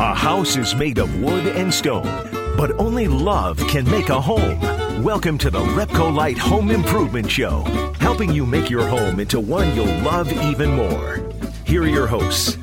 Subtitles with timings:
[0.00, 2.06] A house is made of wood and stone,
[2.56, 4.58] but only love can make a home.
[5.02, 7.64] Welcome to the Repcolite Home Improvement Show,
[8.00, 11.20] helping you make your home into one you'll love even more.
[11.66, 12.54] Here are your hosts,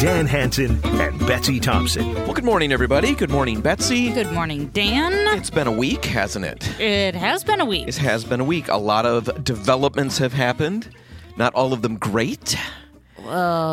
[0.00, 2.12] Dan Hanson and Betsy Thompson.
[2.12, 3.14] Well, good morning, everybody.
[3.14, 4.12] Good morning, Betsy.
[4.12, 5.14] Good morning, Dan.
[5.38, 6.78] It's been a week, hasn't it?
[6.78, 7.88] It has been a week.
[7.88, 8.68] It has been a week.
[8.68, 10.90] A lot of developments have happened.
[11.38, 12.54] Not all of them great.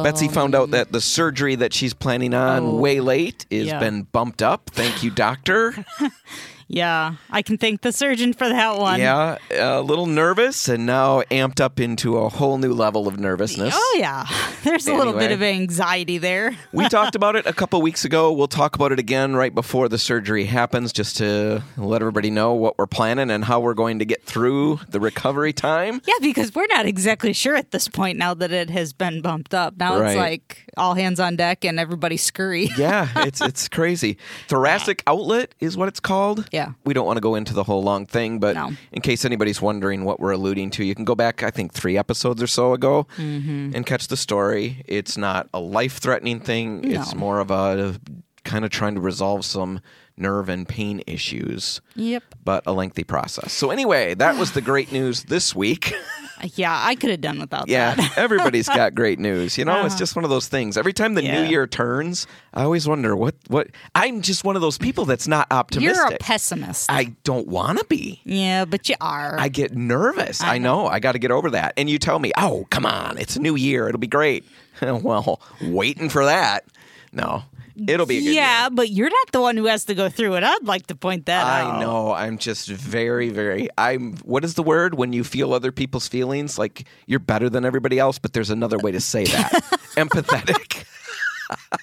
[0.04, 2.76] Betsy um, found out that the surgery that she's planning on Oh.
[2.76, 3.80] way late has Yeah.
[3.80, 4.70] been bumped up.
[4.74, 5.86] Thank you, doctor.
[6.72, 9.00] Yeah, I can thank the surgeon for that one.
[9.00, 13.74] yeah, a little nervous and now amped up into a whole new level of nervousness.
[13.76, 14.28] Oh, yeah.
[14.64, 16.56] There's a little bit of anxiety there.
[16.72, 18.32] we talked about it a couple weeks ago.
[18.32, 22.54] We'll talk about it again right before the surgery happens, just to let everybody know
[22.54, 26.02] what we're planning and how we're going to get through the recovery time.
[26.06, 29.56] Yeah, because we're not exactly sure at this point now that it has been bumped
[29.56, 29.76] up.
[29.78, 30.10] Now Right.
[30.12, 32.70] it's like all hands on deck and everybody scurry.
[32.78, 34.18] Yeah, it's it's crazy.
[34.48, 36.48] Thoracic outlet is what it's called.
[36.52, 36.59] Yeah.
[36.86, 38.72] We don't want to go into the whole long thing, but No.
[38.92, 41.98] in case anybody's wondering what we're alluding to, you can go back, I think, three
[41.98, 43.72] episodes or so ago Mm-hmm.
[43.76, 44.84] and catch the story.
[44.88, 48.00] It's not a life threatening thing, it's more of a
[48.46, 49.80] kind of trying to resolve some
[50.18, 52.24] nerve and pain issues, Yep.
[52.44, 53.54] but a lengthy process.
[53.54, 55.94] So, anyway, that was the great news this week.
[56.56, 58.14] Yeah, I could have done without Yeah, that.
[58.18, 59.58] everybody's got great news.
[59.58, 60.78] You know, it's just one of those things.
[60.78, 61.50] Every time the new Uh-huh.
[61.50, 65.48] Year turns, I always wonder what what I'm just one of those people that's not
[65.52, 65.96] optimistic.
[65.98, 66.92] You're a pessimist.
[66.92, 68.22] I don't want to be.
[68.24, 69.36] yeah, but you are.
[69.40, 70.42] I get nervous.
[70.42, 70.88] I know.
[70.88, 71.74] I got to get over that.
[71.78, 73.18] And you tell me, "Oh, come on.
[73.18, 73.88] It's a new year.
[73.88, 74.46] It'll be great."
[74.82, 76.66] well, waiting for that.
[77.12, 77.44] No.
[77.88, 78.70] It'll be a good yeah, year.
[78.72, 80.44] but you're not the one who has to go through it.
[80.44, 81.76] I'd like to point that out.
[81.76, 82.12] I know.
[82.12, 83.70] I'm just very, very.
[83.78, 84.16] I'm.
[84.18, 86.58] What is the word when you feel other people's feelings?
[86.58, 89.52] Like you're better than everybody else, but there's another way to say that.
[89.96, 90.86] Empathetic.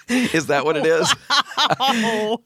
[0.09, 1.09] Is that what it is?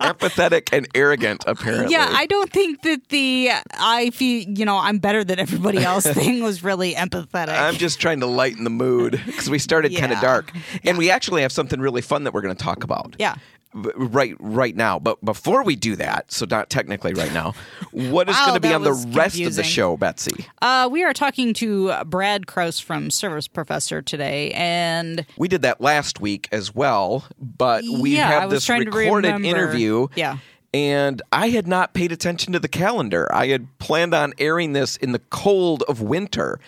[0.01, 1.93] Empathetic and arrogant, apparently.
[1.93, 6.07] Yeah, I don't think that the I feel you know I'm better than everybody else
[6.07, 7.49] thing was really empathetic.
[7.59, 10.23] I'm just trying to lighten the mood because we started kind of Yeah.
[10.23, 10.53] dark,
[10.85, 13.17] and we actually have something really fun that we're going to talk about.
[13.19, 13.35] yeah.
[13.73, 14.99] Right, right now.
[14.99, 17.55] But before we do that, so not technically right now,
[17.93, 20.47] what is Wow, going to be on the rest of the show, Betsy?
[20.61, 25.81] Uh, we are talking to Brad Kraus from Service Professor today, and We did that
[25.81, 30.09] last week as well, but we Yeah, have this recorded interview.
[30.17, 30.39] Yeah.
[30.75, 33.29] And I had not paid attention to the calendar.
[33.33, 36.61] I had planned on airing this in the cold of winter,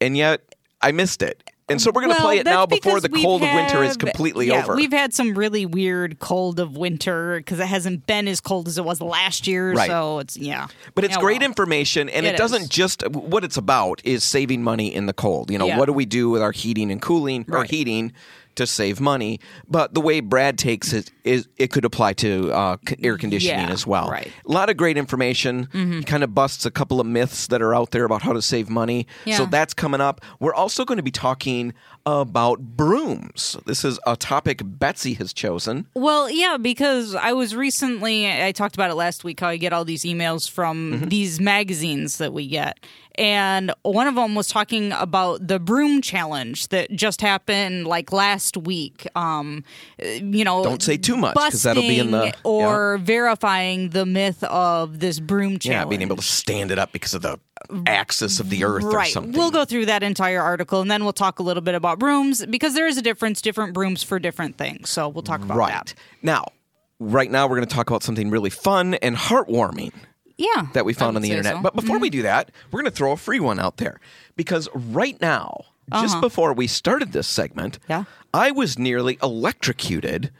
[0.00, 1.42] and yet I missed it.
[1.70, 3.96] And so we're going to Well, play it now before the cold of winter is
[3.96, 4.74] completely yeah, over.
[4.74, 8.76] We've had some really weird cold of winter because it hasn't been as cold as
[8.76, 9.72] it was last year.
[9.72, 9.88] Right.
[9.88, 11.48] So it's yeah, But it's Yeah, great well.
[11.48, 15.50] information, and it, It doesn't just what it's about is saving money in the cold.
[15.50, 15.78] You know, Yeah.
[15.78, 18.12] what do we do with our heating and cooling or heating
[18.60, 19.40] to save money?
[19.68, 23.72] But the way Brad takes it is it could apply to uh, air conditioning Yeah,
[23.72, 24.08] as well.
[24.10, 24.26] right.
[24.28, 24.50] Mm-hmm.
[24.50, 25.68] A lot of great information.
[25.72, 28.40] He kind of busts a couple of myths that are out there about how to
[28.42, 29.06] save money.
[29.36, 30.20] So that's coming up.
[30.38, 31.74] We're also going to be talking
[32.06, 33.56] about brooms.
[33.66, 35.86] This is a topic Betsy has chosen.
[35.94, 39.72] Well, yeah, because I was recently, I talked about it last week, how I get
[39.72, 41.08] all these emails from Mm-hmm.
[41.08, 42.78] these magazines that we get.
[43.16, 48.56] And one of them was talking about the broom challenge that just happened like last
[48.56, 49.06] week.
[49.14, 49.64] Um,
[49.98, 54.42] you know, Don't say too much, 'cause that'll be in the- or verifying the myth
[54.44, 55.84] of this broom challenge.
[55.84, 57.38] Yeah, being able to stand it up because of the
[57.86, 59.12] axis of the earth or Right.
[59.12, 59.32] something.
[59.32, 62.44] We'll go through that entire article and then we'll talk a little bit about brooms
[62.46, 64.90] because there is a difference, different brooms for different things.
[64.90, 65.94] So we'll talk about right that.
[66.22, 66.44] now
[66.98, 69.92] right now we're going to talk about something really fun and heartwarming
[70.36, 70.66] Yeah.
[70.74, 71.62] that we found on the internet so.
[71.62, 74.00] but before we do that we're going to throw a free one out there
[74.36, 78.04] because right now just before we started this segment Uh-huh.
[78.34, 78.38] Yeah.
[78.38, 80.30] i was nearly electrocuted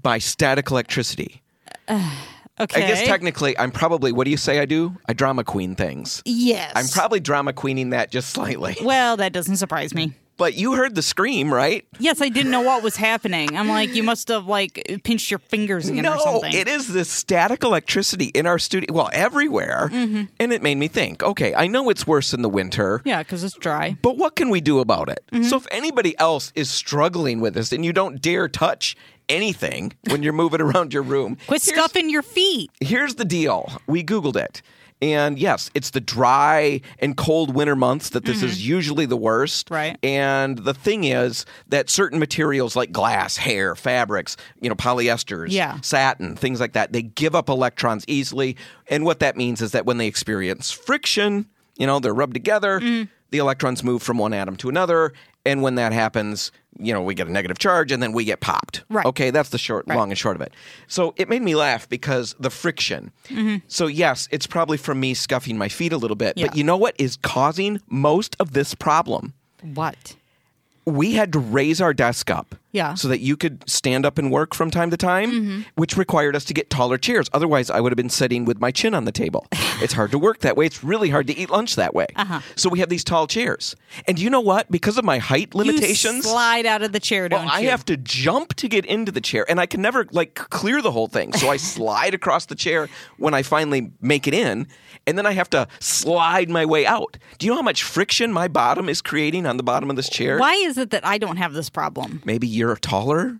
[0.00, 1.42] by static electricity
[2.58, 2.82] Okay.
[2.84, 6.22] i guess technically i'm probably what do you say i do i drama queen things
[6.24, 6.72] Yes.
[6.74, 10.12] i'm probably drama queening that just slightly Well, that doesn't surprise me.
[10.38, 13.56] but you heard the scream right Yes, I didn't know what was happening.
[13.56, 16.52] I'm like, you must have like pinched your fingers again or No, something.
[16.52, 19.88] it is this static electricity in our studio, well, everywhere.
[19.90, 20.24] Mm-hmm.
[20.38, 23.44] And it made me think, okay, I know it's worse in the winter, yeah, because
[23.44, 23.96] it's dry.
[24.02, 25.24] but what can we do about it?
[25.32, 25.44] Mm-hmm.
[25.44, 28.94] So if anybody else is struggling with this and you don't dare touch
[29.28, 32.70] anything when you're moving around your room, Quit here's- stuffing your feet.
[32.80, 33.70] Here's the deal.
[33.86, 34.62] We Googled it.
[35.02, 39.66] And yes, it's the dry and cold winter months that this is usually the worst.
[39.66, 39.74] Mm-hmm.
[39.74, 39.98] Right.
[40.02, 45.80] And the thing is that certain materials like glass, hair, fabrics, you know, polyesters, Yeah.
[45.82, 48.56] satin, things like that, they give up electrons easily.
[48.88, 51.44] And what that means is that when they experience friction,
[51.76, 53.10] you know, they're rubbed together, Mm-hmm.
[53.30, 55.12] The electrons move from one atom to another
[55.44, 58.40] And when that happens, you know, we get a negative charge and then we get
[58.40, 58.82] popped.
[58.90, 59.06] Right.
[59.06, 60.52] Okay, that's the short, long and short of it.
[60.88, 63.12] So it made me laugh because the friction.
[63.28, 63.58] Mm-hmm.
[63.68, 66.48] So yes, it's probably from me scuffing my feet a little bit, Yeah.
[66.48, 69.34] but you know what is causing most of this problem?
[69.62, 70.16] What?
[70.88, 72.94] we had to raise our desk up Yeah.
[72.94, 75.60] so that you could stand up and work from time to time, Mm-hmm.
[75.76, 77.28] which required us to get taller chairs.
[77.32, 79.46] Otherwise, I would have been sitting with my chin on the table.
[79.82, 80.66] it's hard to work that way.
[80.66, 82.06] It's really hard to eat lunch that way.
[82.16, 82.40] Uh-huh.
[82.54, 83.74] So we have these tall chairs.
[84.06, 84.70] And you know what?
[84.70, 87.70] Because of my height limitations, You slide out of the chair, don't well, I you?
[87.70, 90.90] have to jump to get into the chair, and I can never like clear the
[90.92, 91.32] whole thing.
[91.32, 94.66] So I slide across the chair when I finally make it in,
[95.06, 97.16] and then I have to slide my way out.
[97.38, 100.08] Do you know how much friction my bottom is creating on the bottom of this
[100.08, 100.38] chair?
[100.38, 102.22] Why is it that I don't have this problem?
[102.24, 103.38] Maybe you're taller.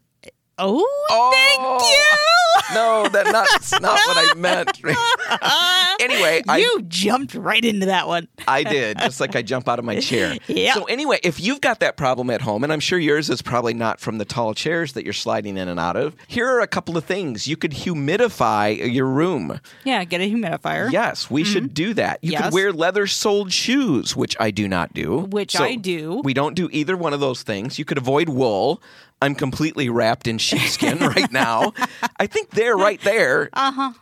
[0.59, 1.31] Oh, Oh.
[1.33, 2.75] thank you.
[2.75, 4.81] No, that that's not what I meant.
[6.01, 8.27] anyway, I you jumped right into that one.
[8.49, 10.37] I did, just like I jump out of my chair.
[10.49, 10.75] Yeah.
[10.75, 13.75] So anyway, if you've got that problem at home, and I'm sure yours is probably
[13.75, 16.67] not from the tall chairs that you're sliding in and out of, here are a
[16.67, 17.47] couple of things.
[17.47, 19.61] You could humidify your room.
[19.85, 20.91] Yeah, get a humidifier.
[20.91, 22.19] Yes, we should do that.
[22.23, 22.33] You Mm-hmm.
[22.33, 22.45] Yes.
[22.45, 25.21] could wear leather soled shoes, which I do not do.
[25.31, 26.21] Which So I do.
[26.25, 27.79] We don't do either one of those things.
[27.79, 28.83] You could avoid wool.
[29.23, 31.73] I'm completely wrapped in sheepskin right now.
[32.19, 33.49] I think there, right there,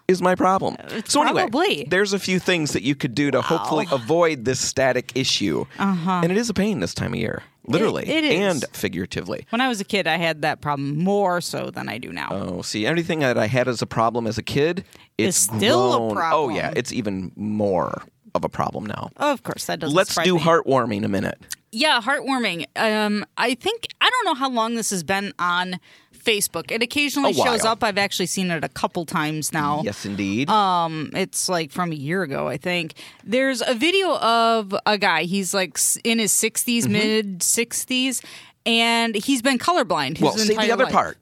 [0.08, 0.76] is my problem.
[1.06, 1.48] so anyway, Uh-huh.
[1.50, 1.86] probably.
[1.88, 5.66] there's a few things that you could do to hopefully avoid this static issue.
[5.78, 6.20] Uh-huh.
[6.22, 8.40] And it is a pain this time of year, literally it is.
[8.62, 9.46] and figuratively.
[9.50, 12.28] When I was a kid, I had that problem more so than I do now.
[12.32, 14.84] Oh, see, everything that I had as a problem as a kid,
[15.16, 16.40] it's still a problem.
[16.40, 18.02] Oh yeah, it's even more
[18.34, 19.10] of a problem now.
[19.16, 19.94] of course, that doesn't.
[19.96, 20.40] Let's do me.
[20.40, 21.38] heartwarming a minute.
[21.72, 22.66] Yeah, heartwarming.
[22.76, 25.80] Um, I think I don't know how long this has been on
[26.16, 26.70] Facebook.
[26.70, 27.82] It occasionally shows up.
[27.82, 29.82] I've actually seen it a couple times now.
[29.84, 30.48] Yes, indeed.
[30.48, 32.94] Um, it's like from a year ago, I think.
[33.24, 35.24] There's a video of a guy.
[35.24, 36.92] He's like in his 60s, Mm-hmm.
[36.92, 38.24] mid 60s,
[38.64, 40.20] and he's been colorblind.
[40.20, 40.92] Well, see the other life.
[40.92, 41.18] part.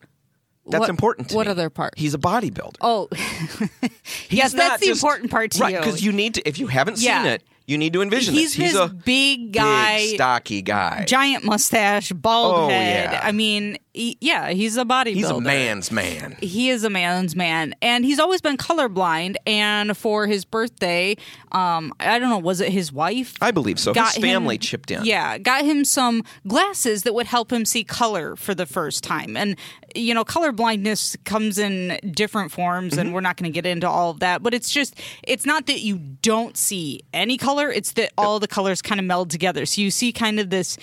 [0.68, 1.50] That's What- important to what me.
[1.52, 1.94] other part?
[1.96, 2.76] He's a bodybuilder.
[2.80, 3.08] Oh,
[4.30, 5.78] yes, that's the just- important part to right, you.
[5.80, 6.48] because you need to.
[6.48, 7.22] If you haven't Yeah.
[7.22, 8.70] seen it, you need to envision he's this.
[8.72, 11.04] He's a big guy, big, stocky guy.
[11.06, 13.10] giant mustache, bald Oh, head.
[13.12, 13.20] yeah.
[13.22, 15.14] I mean, he, yeah, he's a bodybuilder.
[15.14, 16.36] He's a man's man.
[16.40, 21.14] he is a man's man and he's always been colorblind and for his birthday
[21.52, 23.92] um i don't know was it his wife I believe so.
[23.92, 25.04] got His family him- chipped in.
[25.04, 29.36] yeah got him some glasses that would help him see color for the first time
[29.36, 29.56] and
[29.94, 33.00] you know color blindness comes in different forms Mm-hmm.
[33.00, 35.66] and we're not going to get into all of that but it's just it's not
[35.66, 39.66] that you don't see any color it's that all the colors kind of meld together
[39.66, 40.78] so you see kind of this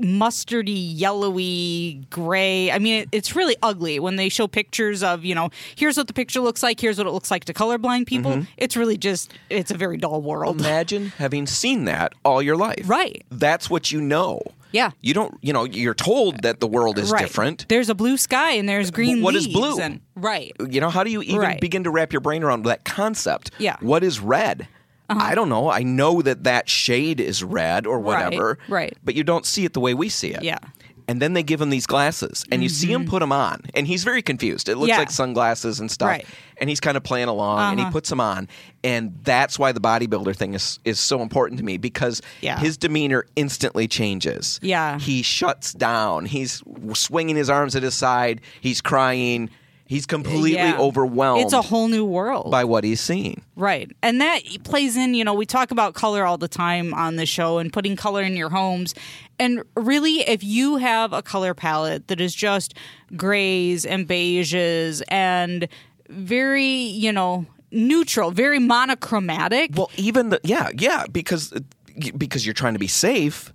[0.00, 5.34] mustardy yellowy gray i mean it, it's really ugly when they show pictures of you
[5.34, 8.32] know here's what the picture looks like here's what it looks like to colorblind people
[8.32, 8.42] Mm-hmm.
[8.56, 12.82] it's really just it's a very dull world Imagine having seen that all your life.
[12.88, 13.24] Right.
[13.30, 14.40] That's what you know.
[14.72, 14.90] Yeah.
[15.02, 15.36] You don't.
[15.42, 15.64] You know.
[15.64, 17.20] You're told that the world is right.
[17.20, 17.66] different.
[17.68, 19.78] there's a blue sky and there's green what is blue?
[19.78, 21.60] and right You know, how do you even Right.
[21.60, 23.50] begin to wrap your brain around that concept?
[23.58, 23.76] Yeah.
[23.80, 24.66] What is red?
[25.08, 25.70] I don't know.
[25.70, 28.58] I know that that shade is red or whatever.
[28.68, 28.96] right.
[29.04, 30.42] But you don't see it the way we see it.
[30.42, 30.56] Yeah.
[30.56, 30.70] Mm-hmm.
[31.06, 33.86] And then they give him these glasses, and you see him put them on, and
[33.86, 34.70] he's very confused.
[34.70, 34.96] It looks Yeah.
[35.00, 36.08] like sunglasses and stuff.
[36.08, 36.26] Right.
[36.56, 37.90] And he's kind of playing along, and Uh-huh.
[37.90, 38.48] he puts them on,
[38.82, 42.58] and that's why the bodybuilder thing is is so important to me because Yeah.
[42.58, 44.58] his demeanor instantly changes.
[44.62, 44.98] Yeah.
[44.98, 46.24] He shuts down.
[46.24, 46.62] He's
[46.94, 48.40] swinging his arms at his side.
[48.62, 49.50] He's crying.
[49.86, 50.78] He's completely Yeah.
[50.78, 53.42] overwhelmed it's a whole new world by what he's seeing.
[53.54, 53.90] Right.
[54.02, 57.26] And that plays in, you know, we talk about color all the time on the
[57.26, 58.94] show and putting color in your homes.
[59.38, 62.74] And really, if you have a color palette that is just
[63.14, 65.68] grays and beiges and
[66.08, 69.72] very, you know, neutral, very monochromatic.
[69.74, 71.52] Well, even the yeah, yeah, because
[72.16, 73.52] because you're trying to be safe,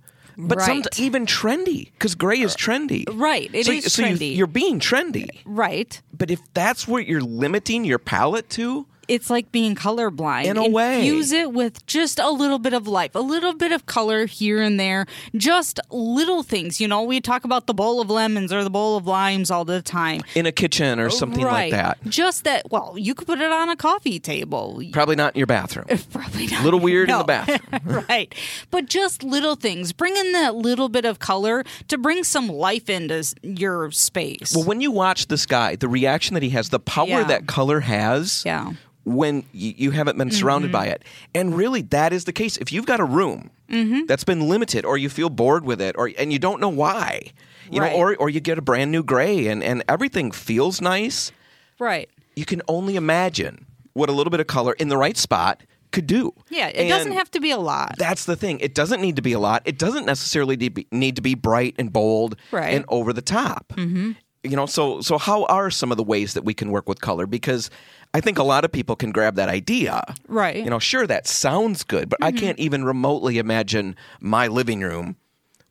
[0.48, 0.66] but Right.
[0.66, 3.08] some even trendy because gray is trendy.
[3.08, 4.36] Uh, right, it so, is so you- trendy.
[4.36, 6.00] you're being trendy, right.
[6.16, 10.44] but if that's what you're limiting your palette to, It's like being colorblind.
[10.44, 11.04] In a way.
[11.04, 14.62] use it with just a little bit of life, a little bit of color here
[14.62, 16.80] and there, just little things.
[16.80, 19.64] You know, we talk about the bowl of lemons or the bowl of limes all
[19.64, 20.20] the time.
[20.34, 21.72] in a kitchen or something right.
[21.72, 24.80] like that, Just that, well, you could put it on a coffee table.
[24.92, 25.86] probably not in your bathroom.
[26.12, 26.60] Probably not.
[26.60, 28.04] A little weird in the bathroom.
[28.08, 28.34] right.
[28.70, 29.92] But just little things.
[29.92, 34.54] Bring in that little bit of color to bring some life into your space.
[34.54, 37.24] Well, when you watch this guy, the reaction that he has, the power Yeah.
[37.24, 38.72] that color has, Yeah.
[39.10, 39.16] Mm-hmm.
[39.18, 41.02] when you, you haven't been surrounded by it,
[41.34, 42.56] and really that is the case.
[42.56, 44.06] If you've got a room Mm-hmm.
[44.06, 47.30] that's been limited, or you feel bored with it, or and you don't know why,
[47.70, 47.92] you Right.
[47.92, 51.30] know, or or you get a brand new gray, and and everything feels nice,
[51.78, 52.08] right.
[52.34, 55.62] you can only imagine what a little bit of color in the right spot
[55.92, 56.32] could do.
[56.48, 57.94] Yeah, it doesn't have to be a lot.
[57.96, 58.58] That's the thing.
[58.58, 59.62] It doesn't need to be a lot.
[59.64, 62.74] It doesn't necessarily need to be, need to be bright and bold Right.
[62.74, 63.72] and over the top.
[63.76, 64.12] Mm-hmm.
[64.42, 67.00] You know, so so how are some of the ways that we can work with
[67.00, 67.26] color?
[67.26, 67.70] Because
[68.12, 70.02] I think a lot of people can grab that idea.
[70.26, 70.56] Right.
[70.56, 70.64] Mm-hmm.
[70.64, 75.16] You know, sure that sounds good, but I can't even remotely imagine my living room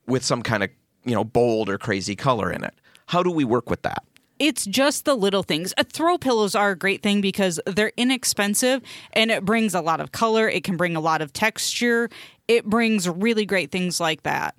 [0.07, 0.69] with some kind of
[1.03, 2.73] you know bold or crazy color in it.
[3.07, 4.03] How do we work with that?
[4.39, 5.73] it's just the little things.
[5.77, 8.81] Uh, throw pillows are a great thing because they're inexpensive
[9.11, 10.47] and it brings a lot of color.
[10.47, 12.09] It can bring a lot of texture.
[12.47, 14.55] It brings really great things like that.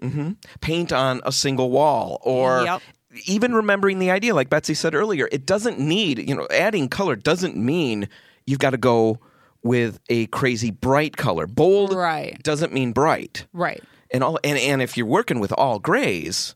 [0.60, 2.82] paint on a single wall or Yep.
[3.26, 7.16] Even remembering the idea like Betsy said earlier it doesn't need you know adding color
[7.16, 8.08] doesn't mean
[8.46, 9.18] you've got to go
[9.62, 12.40] with a crazy bright color bold Right.
[12.42, 13.82] doesn't mean bright Right.
[14.12, 16.54] and all and, and if you're working with all grays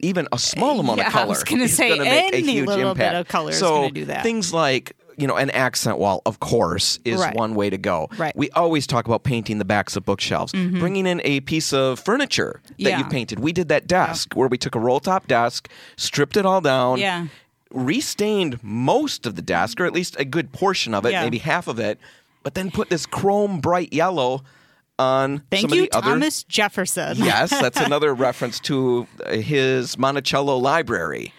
[0.00, 2.66] even a small amount Yeah, of I color was gonna is gonna make a huge
[2.66, 3.14] little bit impact.
[3.16, 4.24] of color so gonna do that.
[4.24, 7.34] things like you know an accent wall of course is Right.
[7.36, 8.30] one way to go Right.
[8.30, 8.38] Mm-hmm.
[8.38, 12.60] we always talk about painting the backs of bookshelves bringing in a piece of furniture
[12.68, 12.98] that Yeah.
[12.98, 16.46] you've painted we did that desk where we took a roll top desk stripped it
[16.46, 17.26] all down Yeah.
[17.70, 21.22] restained most of the desk or at least a good portion of it Yeah.
[21.24, 21.98] maybe half of it
[22.42, 24.42] but then put this chrome bright yellow
[24.98, 27.16] on Thank some you, of the other Thomas Jefferson.
[27.18, 31.32] yes, that's another reference to his Monticello library.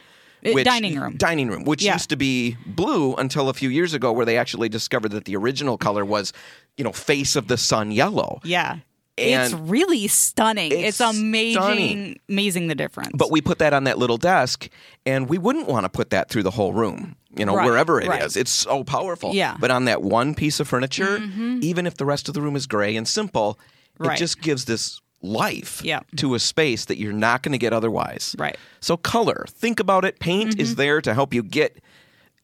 [0.46, 1.16] Uh, dining room.
[1.18, 1.94] Dining room, which Yeah.
[1.94, 5.36] used to be blue until a few years ago, where they actually discovered that the
[5.36, 6.34] original color was,
[6.78, 8.40] you know, face of the sun yellow.
[8.44, 8.78] Yeah.
[9.16, 10.72] And it's really stunning.
[10.72, 12.20] It's, it's amazing, stunning.
[12.28, 13.12] amazing the difference.
[13.14, 14.70] But we put that on that little desk,
[15.06, 18.00] and we wouldn't want to put that through the whole room, you know, Right, wherever
[18.02, 18.10] it is.
[18.10, 18.36] right.
[18.38, 19.36] It's so powerful.
[19.36, 19.52] Yeah.
[19.52, 19.62] Mm-hmm.
[19.62, 21.20] But on that one piece of furniture,
[21.62, 23.60] even if the rest of the room is gray and simple,
[24.00, 26.02] it just gives this life Yeah.
[26.18, 28.36] to a space that you're not going to get otherwise.
[28.38, 28.58] Right.
[28.82, 30.20] So, color, think about it.
[30.20, 30.60] Paint Mm-hmm.
[30.62, 31.82] is there to help you get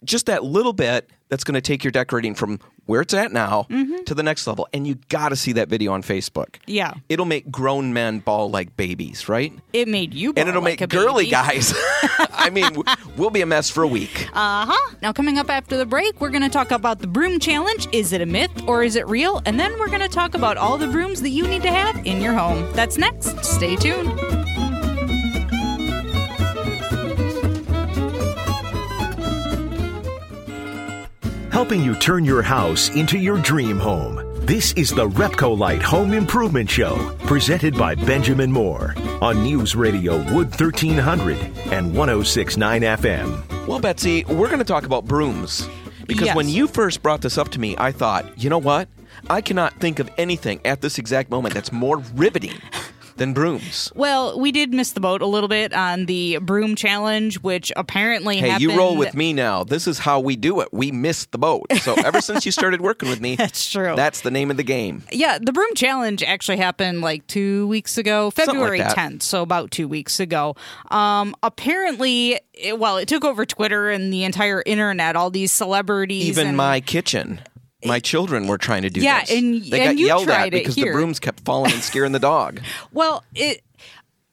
[0.04, 2.60] just that little bit that's going to take your decorating from
[2.90, 4.04] where it's at now Mm-hmm.
[4.06, 4.68] to the next level.
[4.74, 6.56] And you got to see that video on Facebook.
[6.66, 6.94] Yeah.
[7.08, 9.54] It'll make grown men bawl like babies, right?
[9.74, 11.32] it made you and it'll like make girly baby.
[11.32, 11.74] guys.
[12.32, 12.84] I mean,
[13.16, 14.28] we'll be a mess for a week.
[14.34, 14.96] Uh-huh.
[15.04, 17.88] Now coming up after the break, we're going to talk about the broom challenge.
[17.92, 19.42] Is it a myth or is it real?
[19.46, 22.06] And then we're going to talk about all the brooms that you need to have
[22.08, 22.68] in your home.
[22.74, 23.44] That's next.
[23.46, 24.59] Stay tuned.
[31.60, 34.22] Helping you turn your house into your dream home.
[34.46, 40.58] This is the Repcolite Home Improvement Show, presented by Benjamin Moore on News Radio Wood
[40.58, 41.36] 1300
[41.74, 43.68] and 1069 FM.
[43.68, 45.68] Well, Betsy, we're going to talk about brooms.
[46.08, 46.36] Because Yes.
[46.38, 48.88] when you first brought this up to me, I thought, you know what?
[49.30, 52.56] I cannot think of anything at this exact moment that's more riveting
[53.20, 53.92] than brooms.
[53.96, 58.38] Well, we did miss the boat a little bit on the broom challenge, which apparently
[58.38, 58.62] Hey, happened.
[58.72, 59.64] you roll with me now.
[59.64, 60.70] This is how we do it.
[60.72, 61.68] We missed the boat.
[61.82, 63.94] So ever since you started working with me, That's true.
[63.96, 65.04] That's the name of the game.
[65.12, 68.96] Yeah, the broom challenge actually happened like two weeks ago, like February that.
[68.98, 70.56] 10th, so about two weeks ago.
[70.90, 75.16] Um, apparently, it, well, it took over Twitter and the entire internet.
[75.16, 77.42] All these celebrities, Even and- my kitchen.
[77.86, 79.06] My children were trying to do this.
[79.06, 79.32] Yeah, this.
[79.32, 82.62] and- they and got yelled at because the brooms kept falling and scaring the dog.
[82.92, 83.62] Well, it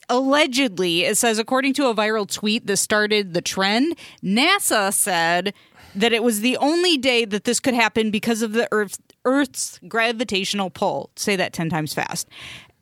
[0.08, 5.52] allegedly it says according to a viral tweet that started the trend, NASA said
[5.94, 9.80] that it was the only day that this could happen because of the Earth, Earth's
[9.88, 11.10] gravitational pull.
[11.16, 12.28] Say that 10 times fast.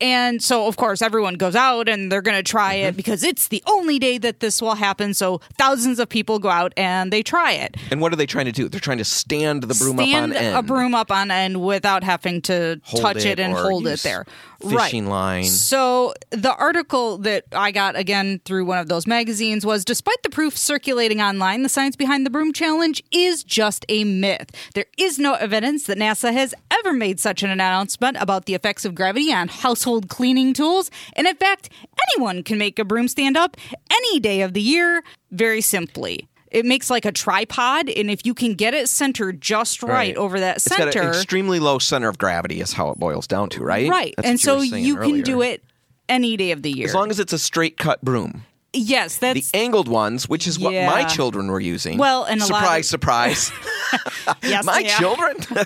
[0.01, 2.89] And so, of course, everyone goes out and they're going to try Mm-hmm.
[2.89, 5.13] it because it's the only day that this will happen.
[5.13, 7.77] So, thousands of people go out and they try it.
[7.91, 8.67] And what are they trying to do?
[8.67, 10.57] They're trying to stand the broom Stand up on end.
[10.57, 13.99] a broom up on end without having to Hold touch it it, and hold it
[14.01, 14.25] there.
[14.69, 15.11] Fishing right.
[15.11, 15.43] line.
[15.45, 20.29] So the article that I got again through one of those magazines was despite the
[20.29, 24.51] proof circulating online, the science behind the broom challenge is just a myth.
[24.73, 28.85] There is no evidence that NASA has ever made such an announcement about the effects
[28.85, 30.91] of gravity on household cleaning tools.
[31.13, 31.69] And in fact,
[32.09, 33.57] anyone can make a broom stand up
[33.91, 36.27] any day of the year very simply.
[36.55, 40.39] It makes like a tripod, and if you can get it centered just right, over
[40.39, 43.49] that It's center, got an extremely low center of gravity, is how it boils down
[43.49, 43.89] to, right?
[43.89, 44.13] right?
[44.15, 45.61] That's and so you can do it
[46.07, 46.87] any day of the year.
[46.87, 48.43] as long as it's a straight cut broom.
[48.71, 51.97] yes, that's The angled ones, which is what my children were using.
[51.97, 53.51] Well, and a lot surprise, of- surprise,
[54.43, 54.97] yes, my yeah.
[54.97, 55.35] children.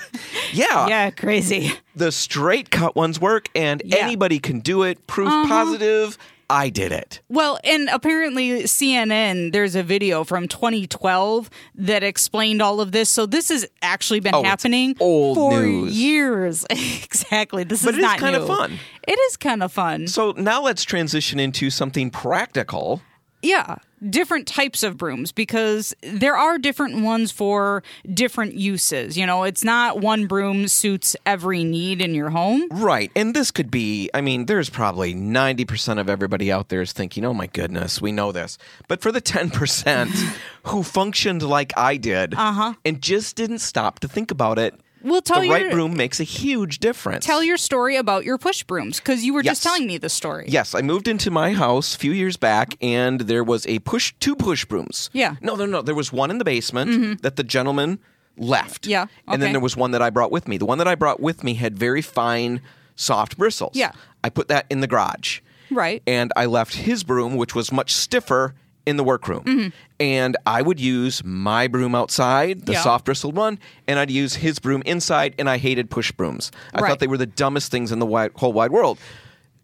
[0.54, 1.72] yeah, Yeah, crazy.
[1.96, 3.98] the straight cut ones work, and Yeah.
[3.98, 4.06] Uh-huh.
[4.08, 5.06] anybody can do it.
[5.08, 6.18] Proof positive.
[6.50, 7.22] I did it.
[7.30, 13.10] Well, and apparently CNN, there's a video from 2012 that explained all of this.
[13.10, 15.94] So this has actually been Oh, happening for news.
[16.00, 16.66] years.
[16.70, 17.64] exactly.
[17.64, 18.80] This But is it is not kinda fun.
[19.08, 20.08] It is kind of fun.
[20.08, 23.02] So now let's transition into something practical.
[23.42, 23.76] Yeah.
[24.08, 29.18] Different types of brooms because there are different ones for different uses.
[29.18, 32.68] You know, it's not one broom suits every need in your home.
[32.72, 33.12] Right.
[33.16, 37.26] And this could be, I mean, there's probably 90% of everybody out there is thinking,
[37.26, 38.58] oh my goodness, we know this.
[38.88, 40.10] But for the 10%
[40.64, 42.74] who functioned like I did Uh-huh.
[42.86, 46.20] and just didn't stop to think about it, Well, tell the your right broom makes
[46.20, 47.26] a huge difference.
[47.26, 49.52] tell your story about your push brooms because you were Yes.
[49.52, 50.46] just telling me the story.
[50.48, 54.14] Yes, I moved into my house a few years back, and there was a push,
[54.20, 55.10] two push brooms.
[55.14, 55.32] Yeah.
[55.36, 55.46] Mm-hmm.
[55.46, 55.82] No, no, no.
[55.82, 58.00] There was one in the basement that the gentleman
[58.38, 58.88] left.
[58.88, 60.58] Yeah, And then there was one that I brought with me.
[60.58, 62.62] The one that I brought with me had very fine,
[62.96, 63.74] soft bristles.
[63.76, 63.92] Yeah.
[64.24, 65.40] I put that in the garage.
[65.72, 66.02] Right.
[66.08, 68.56] And I left his broom, which was much stiffer,
[68.90, 69.44] in the workroom.
[69.44, 69.68] Mm-hmm.
[70.02, 72.82] And I would use my broom outside, the Yeah.
[72.82, 76.52] soft bristled one, and I'd use his broom inside, and I hated push brooms.
[76.74, 76.90] I Right.
[76.90, 78.98] thought they were the dumbest things in the wide, whole wide world.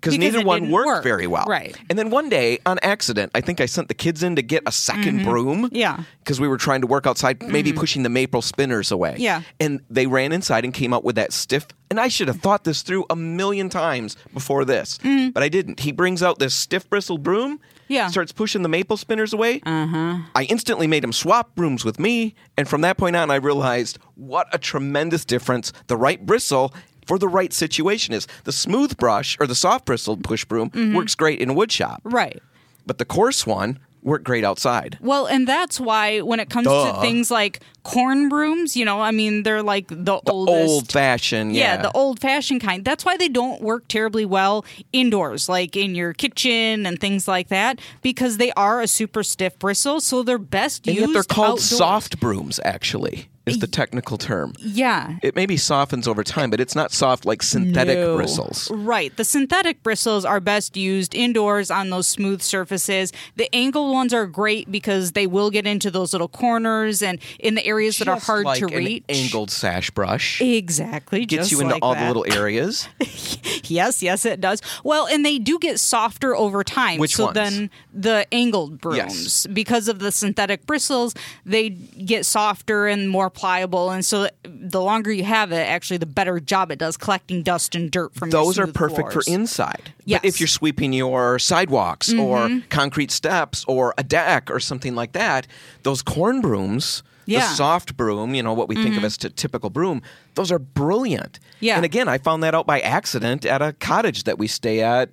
[0.05, 1.03] Because neither one worked work.
[1.03, 1.45] very well.
[1.45, 1.75] Right.
[1.89, 4.63] And then one day, on accident, I think I sent the kids in to get
[4.63, 5.65] a 2nd broom.
[5.65, 5.75] Mm-hmm.
[5.75, 5.93] Yeah.
[5.93, 6.03] Mm-hmm.
[6.19, 9.15] Because we were trying to work outside, maybe pushing the maple spinners away.
[9.19, 9.41] Yeah.
[9.59, 11.67] And they ran inside and came out with that stiff.
[11.91, 14.97] And I should have thought this through a million times before this,
[15.33, 15.81] but I didn't.
[15.81, 17.59] He brings out this stiff bristled broom.
[17.87, 18.07] Yeah.
[18.07, 19.61] Starts pushing the maple spinners away.
[19.63, 20.17] Uh-huh.
[20.33, 23.99] I instantly made him swap brooms with me, and from that point on, I realized
[24.15, 26.73] what a tremendous difference the right bristle
[27.05, 28.27] for the right situation is.
[28.43, 30.95] The smooth brush or the soft bristled push broom Mm-hmm.
[30.95, 32.41] works great in a wood shop, Right.
[32.85, 34.97] but the coarse one worked great outside.
[35.01, 36.93] Well, and that's why when it comes Duh.
[36.93, 40.69] to things like corn brooms, you know, I mean, they're like the, oldest.
[40.69, 41.75] Old fashioned, yeah.
[41.77, 42.85] yeah, the old fashioned kind.
[42.85, 47.47] That's why they don't work terribly well indoors, like in your kitchen and things like
[47.47, 49.99] that, because they are a super stiff bristle.
[49.99, 51.63] So they're best and used yet they're called outdoors.
[51.77, 54.53] soft brooms, actually, is the technical term.
[54.59, 55.17] Yeah.
[55.21, 58.15] It maybe softens over time, but it's not soft like synthetic No.
[58.15, 58.69] bristles.
[58.71, 59.15] Right.
[59.15, 63.11] The synthetic bristles are best used indoors on those smooth surfaces.
[63.35, 67.55] The angled ones are great because they will get into those little corners and in
[67.55, 69.03] the areas that are Just hard like to an reach.
[69.09, 70.41] angled sash brush.
[70.41, 71.25] Exactly.
[71.25, 72.01] Gets just you into like all that.
[72.01, 72.87] the little areas.
[73.67, 74.61] Yes, yes, it does.
[74.83, 76.99] Well, and they do get softer over time.
[76.99, 77.33] Which so ones?
[77.35, 79.47] then the angled brooms, Yes.
[79.51, 81.15] because of the synthetic bristles,
[81.47, 86.05] they get softer and more pliable, and so the longer you have it, actually, the
[86.07, 88.29] better job it does collecting dust and dirt from.
[88.31, 89.25] Those are perfect floors.
[89.27, 89.91] for inside.
[90.05, 90.17] Yes.
[90.19, 90.23] Mm-hmm.
[90.23, 95.11] But if you're sweeping your sidewalks or concrete steps or a deck or something like
[95.11, 95.45] that,
[95.83, 97.41] those corn brooms, Yeah.
[97.41, 97.49] Mm-hmm.
[97.49, 100.01] the soft broom, you know, what we think of as a typical broom,
[100.35, 101.39] those are brilliant.
[101.59, 101.75] Yeah.
[101.75, 105.09] And again, I found that out by accident at a cottage that we stay at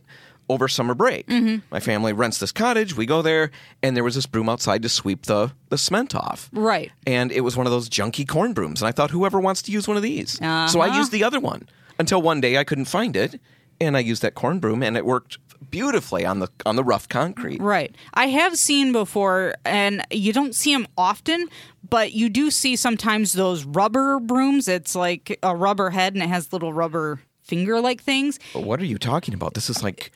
[0.49, 1.27] over summer break.
[1.29, 1.59] Mm-hmm.
[1.71, 3.51] My family rents this cottage, we go there,
[3.83, 6.51] and there was this broom outside to sweep the, the cement off.
[6.53, 6.91] Right.
[7.07, 8.83] And it was one of those junky corn brooms.
[8.83, 10.33] And I thought, whoever wants to use one of these.
[10.33, 10.99] So I Uh-huh.
[10.99, 13.41] used the other one until one day I couldn't find it.
[13.81, 15.39] And I used that corn broom and it worked
[15.71, 17.61] beautifully on the on the rough concrete.
[17.61, 17.95] Right.
[18.15, 21.49] I have seen before, and you don't see them often,
[21.89, 24.69] but you do see sometimes those rubber brooms.
[24.69, 28.39] It's like a rubber head and it has little rubber finger like things.
[28.53, 29.55] What are you talking about?
[29.55, 30.13] This is like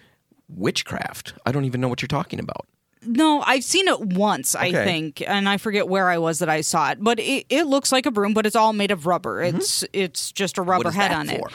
[0.49, 1.35] witchcraft.
[1.45, 2.67] I don't even know what you're talking about.
[3.03, 4.85] No, I've seen it once, I Okay.
[4.85, 6.99] think, and I forget where I was that I saw it.
[7.01, 9.43] But it, it looks like a broom, but it's all made of rubber.
[9.45, 9.59] Mm-hmm.
[9.59, 11.35] It's it's just a rubber head on for?
[11.49, 11.53] it.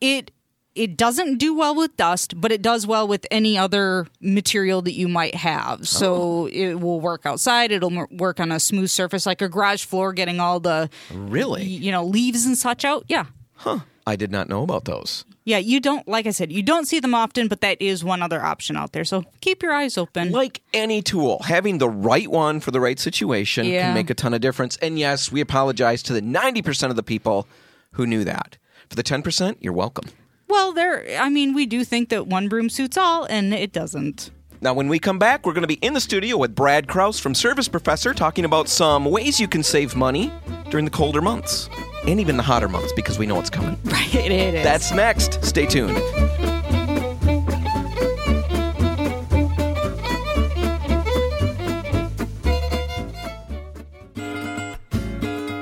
[0.00, 0.30] It
[0.74, 4.92] it doesn't do well with dust, but it does well with any other material that
[4.92, 5.88] you might have.
[5.88, 6.46] So Oh.
[6.52, 7.72] it will work outside.
[7.72, 11.64] It'll work on a smooth surface like a garage floor, getting all the Really?
[11.64, 13.04] you know leaves and such out.
[13.08, 13.24] Yeah.
[13.54, 13.80] Huh.
[14.06, 15.24] I did not know about those.
[15.46, 18.20] Yeah, you don't like I said, you don't see them often, but that is one
[18.20, 19.04] other option out there.
[19.04, 20.32] So keep your eyes open.
[20.32, 23.82] Like any tool, having the right one for the right situation Yeah.
[23.86, 24.76] can make a ton of difference.
[24.82, 27.46] And yes, we apologize to the 90% of the people
[27.92, 28.58] who knew that.
[28.90, 30.06] For the 10%, you're welcome.
[30.48, 31.06] Well, there.
[31.18, 34.30] I mean, we do think that one broom suits all, and it doesn't.
[34.60, 37.20] Now, when we come back, we're going to be in the studio with Brad Kraus
[37.20, 40.32] from Service Professor talking about some ways you can save money
[40.70, 41.68] during the colder months
[42.06, 43.78] and even the hotter months because we know it's coming.
[43.84, 44.64] Right, it is.
[44.64, 45.42] That's next.
[45.44, 45.96] Stay tuned.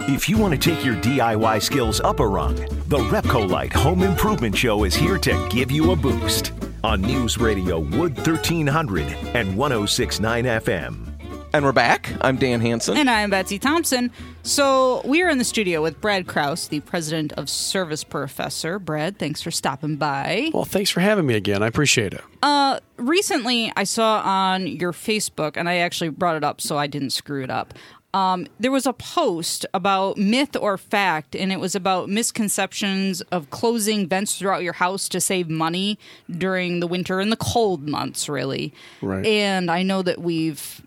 [0.06, 2.54] If you want to take your DIY skills up a rung,
[2.88, 7.78] the Repcolite Home Improvement Show is here to give you a boost on News Radio
[7.78, 11.13] Wood 1300 and 1069 FM.
[11.54, 12.12] And we're back.
[12.20, 12.96] I'm Dan Hansen.
[12.96, 14.10] and I'm Betsy Thompson.
[14.42, 18.80] So we are in the studio with Brad Kraus, the president of Service Professor.
[18.80, 20.50] Brad, thanks for stopping by.
[20.52, 21.62] Well, thanks for having me again.
[21.62, 22.82] I appreciate it.
[22.96, 27.10] recently I saw on your Facebook, and I actually brought it up so I didn't
[27.10, 27.72] screw it up.
[28.14, 33.50] Um, there was a post about myth or fact, and it was about misconceptions of
[33.50, 38.28] closing vents throughout your house to save money during the winter and the cold months,
[38.28, 38.74] really.
[39.00, 39.24] Right.
[39.24, 40.82] And I know that we've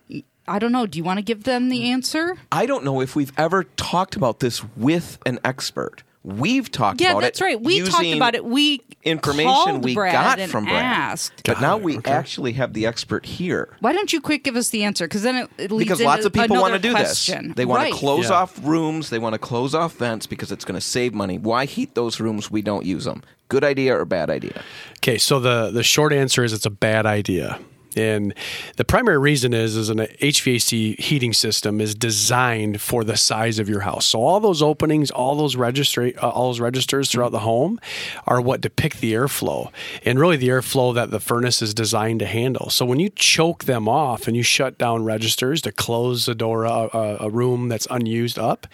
[0.47, 0.86] I don't know.
[0.86, 2.36] Do you want to give them the answer?
[2.51, 6.03] I don't know if we've ever talked about this with an expert.
[6.23, 7.21] We've talked Yeah, about it.
[7.21, 7.62] Yeah, that's right.
[7.62, 8.43] We talked about it.
[8.43, 10.83] We information we Brad got and from Brad.
[10.83, 11.43] asked.
[11.45, 12.12] But now we okay.
[12.12, 13.69] actually have the expert here.
[13.79, 15.05] Why don't you quick give us the answer?
[15.07, 17.47] Because then it, it leads Because lots of people want to another do question.
[17.47, 17.55] this.
[17.55, 17.93] They want Right.
[17.93, 18.36] to close Yeah.
[18.36, 19.10] off rooms.
[19.10, 21.38] They want to close off vents because it's going to save money.
[21.38, 22.51] Why heat those rooms?
[22.51, 23.23] We don't use them.
[23.47, 24.62] Good idea or bad idea?
[24.97, 27.60] Okay, so the the short answer is it's a bad idea.
[27.97, 28.33] And
[28.75, 33.69] the primary reason is is an HVAC heating system is designed for the size of
[33.69, 34.05] your house.
[34.05, 37.79] So all those openings, all those registra- uh, all those registers throughout the home
[38.25, 39.71] are what depict the airflow
[40.05, 42.69] and really the airflow that the furnace is designed to handle.
[42.69, 46.65] So when you choke them off and you shut down registers to close the door
[46.65, 48.67] uh, a, a room that's unused up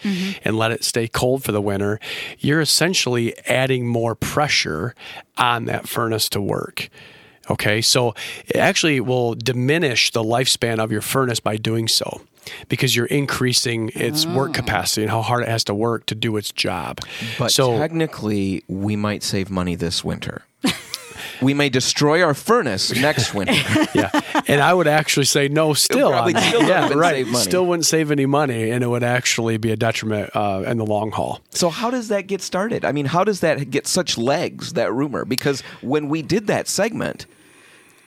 [0.44, 2.00] and let it stay cold for the winter,
[2.38, 4.94] you're essentially adding more pressure
[5.36, 6.88] on that furnace to work.
[7.50, 8.14] Okay, so
[8.46, 12.22] it actually will diminish the lifespan of your furnace by doing so
[12.68, 16.36] because you're increasing its work capacity and how hard it has to work to do
[16.36, 17.00] its job.
[17.38, 20.42] But so technically, we might save money this winter.
[21.42, 23.54] we may destroy our furnace next winter.
[23.94, 24.10] yeah,
[24.46, 25.74] and I would actually say no.
[25.74, 27.16] Still, probably still yeah, right.
[27.16, 27.44] save money.
[27.44, 30.86] Still wouldn't save any money, and it would actually be a detriment uh, in the
[30.86, 31.40] long haul.
[31.50, 32.84] So how does that get started?
[32.84, 34.74] I mean, how does that get such legs?
[34.74, 37.26] That rumor because when we did that segment.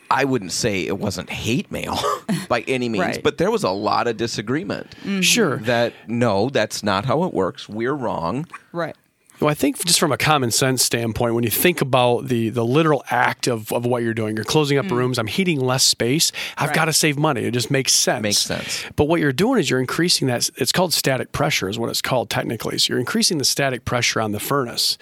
[0.09, 1.97] I wouldn't say it wasn't hate mail
[2.49, 3.23] by any means, Right.
[3.23, 4.91] but there was a lot of disagreement.
[5.01, 5.21] Mm-hmm.
[5.21, 5.57] Sure.
[5.57, 7.67] That no, that's not how it works.
[7.67, 8.47] We're wrong.
[8.71, 8.95] Right.
[9.39, 12.65] Well, I think just from a common sense standpoint, when you think about the the
[12.65, 14.95] literal act of, of what you're doing, you're closing up mm-hmm.
[14.95, 16.31] rooms, I'm heating less space.
[16.57, 16.75] I've Right.
[16.75, 17.43] got to save money.
[17.43, 18.23] It just makes sense.
[18.23, 18.83] Makes sense.
[18.95, 20.49] But what you're doing is you're increasing that.
[20.55, 22.79] It's called static pressure, is what it's called technically.
[22.79, 24.97] So you're increasing the static pressure on the furnace,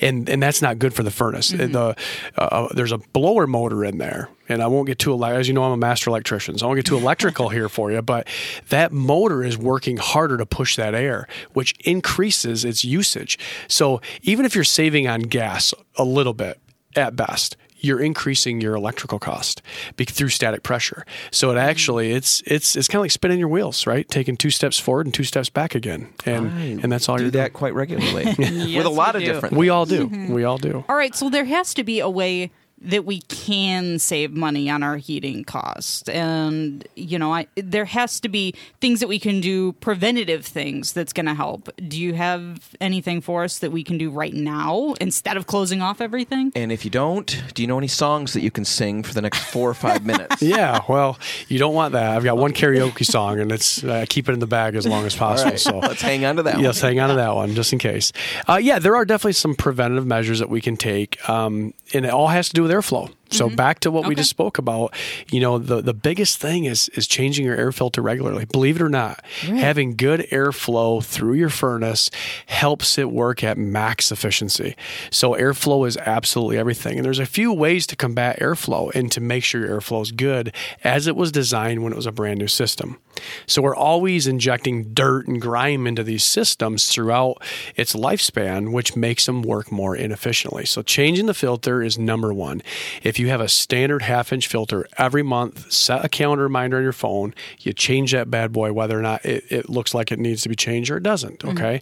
[0.00, 1.50] and and that's not good for the furnace.
[1.52, 1.72] Mm-hmm.
[1.72, 1.96] The
[2.36, 4.28] uh, uh, there's a blower motor in there.
[4.48, 6.68] And I won't get too ele- as you know I'm a master electrician, so I
[6.68, 8.02] won't get too electrical here for you.
[8.02, 8.28] But
[8.68, 13.38] that motor is working harder to push that air, which increases its usage.
[13.68, 16.58] So even if you're saving on gas a little bit
[16.96, 19.62] at best, you're increasing your electrical cost
[19.96, 21.04] be- through static pressure.
[21.30, 21.68] So it mm-hmm.
[21.68, 24.08] actually it's it's it's kind of like spinning your wheels, right?
[24.08, 27.30] Taking two steps forward and two steps back again, and and that's all do you
[27.30, 29.26] do that quite regularly with a lot of do.
[29.26, 29.52] different.
[29.54, 29.60] doing.
[29.60, 30.08] We all do.
[30.08, 30.32] Mm-hmm.
[30.32, 30.84] We all do.
[30.88, 34.82] All right, so there has to be a way that we can save money on
[34.82, 39.40] our heating costs and you know I, there has to be things that we can
[39.40, 43.82] do preventative things that's going to help do you have anything for us that we
[43.82, 47.68] can do right now instead of closing off everything And if you don't, do you
[47.68, 50.40] know any songs that you can sing for the next four or five minutes?
[50.48, 52.16] Yeah, well, you don't want that.
[52.16, 55.04] I've got one karaoke song, and it's uh, keep it in the bag as long
[55.04, 55.50] as possible.
[55.50, 55.60] right.
[55.60, 56.92] So Let's hang on to that Yes, one.
[56.92, 58.12] hang on to that one just in case.
[58.48, 62.10] Uh, yeah, there are definitely some preventative measures that we can take, um, and it
[62.12, 63.12] all has to do with airflow.
[63.30, 63.56] So mm-hmm.
[63.56, 64.94] back to what we just spoke about,
[65.30, 68.46] you know, the the biggest thing is is changing your air filter regularly.
[68.46, 72.10] Believe it or not, having good airflow through your furnace
[72.46, 74.76] helps it work at max efficiency.
[75.10, 76.96] So airflow is absolutely everything.
[76.96, 80.12] And there's a few ways to combat airflow and to make sure your airflow is
[80.12, 82.98] good as it was designed when it was a brand new system.
[83.46, 87.42] So we're always injecting dirt and grime into these systems throughout
[87.76, 90.64] its lifespan, which makes them work more inefficiently.
[90.64, 92.62] So changing the filter is number one.
[93.02, 96.82] If you have a standard half inch filter every month, set a calendar reminder on
[96.82, 100.18] your phone, you change that bad boy whether or not it, it looks like it
[100.18, 101.40] needs to be changed or it doesn't.
[101.40, 101.56] Mm-hmm.
[101.56, 101.80] Okay.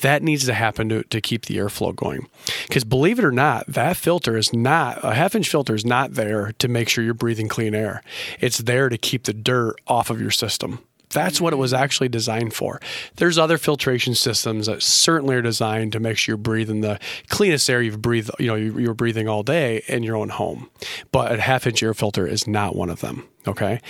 [0.00, 2.28] That needs to happen to, to keep the airflow going.
[2.66, 6.14] Because believe it or not, that filter is not, a half inch filter is not
[6.14, 8.02] there to make sure you're breathing clean air.
[8.40, 10.75] It's there to keep the dirt off of your system.
[11.10, 12.80] That's what it was actually designed for.
[13.16, 17.68] There's other filtration systems that certainly are designed to make sure you're breathing the cleanest
[17.70, 20.68] air you've breathed, you know, you- you're breathing all day in your own home.
[21.12, 23.26] But a half inch air filter is not one of them.
[23.46, 23.80] Okay.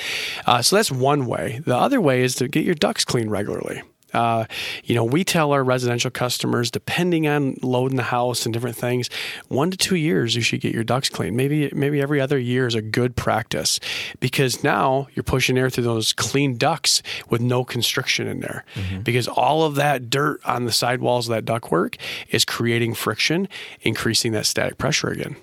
[0.47, 1.61] Uh, so that's one way.
[1.65, 3.83] The other way is to get your ducts cleaned regularly.
[4.17, 4.47] Uh,
[4.85, 9.11] you know, we tell our residential customers, depending on loading the house and different things,
[9.49, 11.37] one to two years you should get your ducts cleaned.
[11.37, 13.79] Maybe maybe every other year is a good practice
[14.19, 18.65] because now you're pushing air through those clean ducts with no constriction in there.
[19.03, 21.97] Because all of that dirt on the sidewalls of that ductwork
[22.31, 23.49] is creating friction,
[23.83, 25.37] increasing that static pressure again.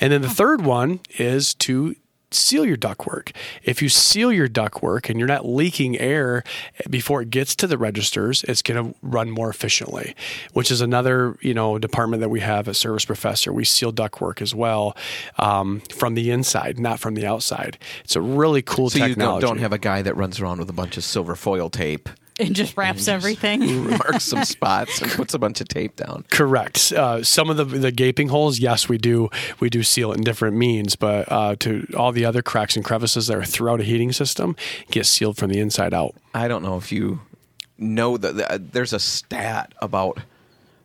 [0.00, 1.94] And then the third one is to
[2.30, 3.34] seal your ductwork.
[3.62, 6.42] If you seal your ductwork and you're not leaking air
[6.90, 10.14] before it gets to the registers, it's going to run more efficiently,
[10.52, 13.52] which is another, you know, department that we have at Service Professor.
[13.52, 14.96] We seal ductwork as well
[15.38, 17.78] um, from the inside, not from the outside.
[18.04, 19.42] It's a really cool So you technology.
[19.42, 22.08] don't, don't have a guy that runs around with a bunch of silver foil tape
[22.38, 23.88] It just wraps everything.
[23.90, 26.24] Marks some spots and puts a bunch of tape down.
[26.30, 26.92] Correct.
[26.92, 30.24] Uh, some of the the gaping holes, yes, we do we do seal it in
[30.24, 33.84] different means, but uh, to all the other cracks and crevices that are throughout a
[33.84, 34.54] heating system
[34.90, 36.14] get sealed from the inside out.
[36.34, 37.20] I don't know if you
[37.78, 40.18] know that that there's a stat about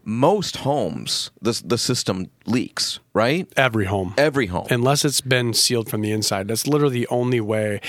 [0.03, 3.47] most homes the the system leaks, right?
[3.55, 4.13] Every home.
[4.17, 4.67] Every home.
[4.69, 6.47] unless it's been sealed from the inside.
[6.47, 7.81] That's literally the only way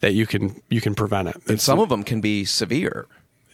[0.00, 1.34] that you can you can prevent it.
[1.36, 3.06] and It's- some of them can be severe.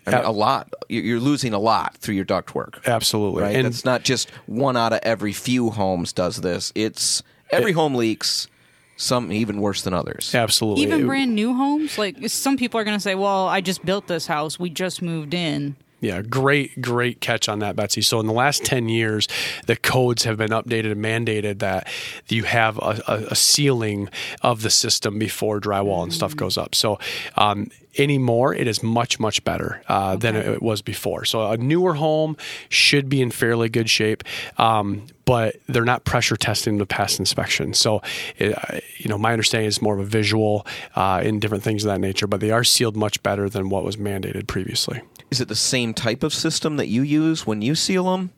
[0.07, 0.73] I mean, a lot.
[0.89, 2.81] You- You're losing a lot through your duct work.
[2.87, 3.43] absolutely.
[3.45, 3.55] Right?
[3.57, 6.73] And it's not just one out of every few homes does this.
[6.75, 8.49] It's every home leaks.
[8.97, 10.33] Some even worse than others.
[10.35, 10.83] absolutely.
[10.85, 13.85] Even It- brand new homes, like some people are going to say, "Well, I just
[13.85, 14.59] built this house.
[14.61, 18.03] We just moved in." Yeah, great, great catch on that, Betsy.
[18.03, 19.29] So in the last ten years,
[19.67, 21.87] the codes have been updated and mandated that
[22.27, 24.09] you have a, a, a sealing
[24.43, 26.75] of the system before drywall and stuff goes up.
[26.75, 26.99] So
[27.37, 31.25] um, anymore, it is much, much better uh, than it was before.
[31.25, 32.37] So a newer home
[32.69, 34.25] should be in fairly good shape.
[34.59, 37.75] Um, but they're not pressure testing the past inspection.
[37.75, 38.03] So,
[38.39, 41.85] it, uh, you know, my understanding is more of a visual uh, in different things
[41.85, 45.01] of that nature, but they are sealed much better than what was mandated previously.
[45.31, 48.33] Is it the same type of system that you use when you seal them?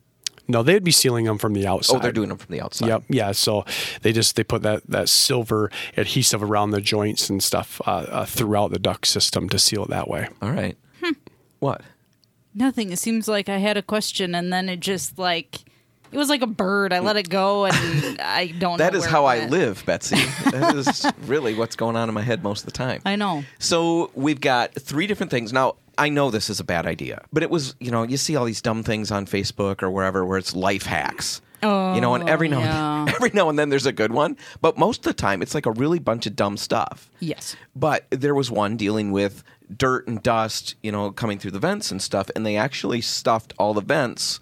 [0.47, 1.95] No, they'd be sealing them from the outside.
[1.95, 2.87] Oh, they're doing them from the outside.
[2.87, 3.03] Yep.
[3.09, 3.31] Yeah.
[3.31, 3.65] So
[4.01, 8.25] they just they put that that silver adhesive around the joints and stuff uh, uh,
[8.25, 10.29] throughout the duct system to seal it that way.
[10.41, 10.77] All right.
[11.03, 11.13] Hmm.
[11.59, 11.81] What?
[12.53, 12.91] Nothing.
[12.91, 15.65] It seems like I had a question and then it just like
[16.11, 16.93] it was like a bird.
[16.93, 18.77] I let it go and I don't.
[18.85, 20.17] That is how I live, Betsy.
[20.51, 23.01] that is really what's going on in my head most of the time.
[23.05, 23.43] I know.
[23.59, 25.51] So we've got three different things.
[25.51, 28.35] Now, I know this is a bad idea, but it was, you know, you see
[28.35, 31.41] all these dumb things on Facebook or wherever where it's life hacks.
[31.63, 32.99] Oh, you know, and oh, every now yeah.
[33.01, 35.55] and every now and then there's a good one, but most of the time it's
[35.55, 37.09] like a really bunch of dumb stuff.
[37.19, 37.55] Yes.
[37.75, 39.43] But there was one dealing with
[39.75, 43.53] dirt and dust, you know, coming through the vents and stuff, and they actually stuffed
[43.57, 44.39] all the vents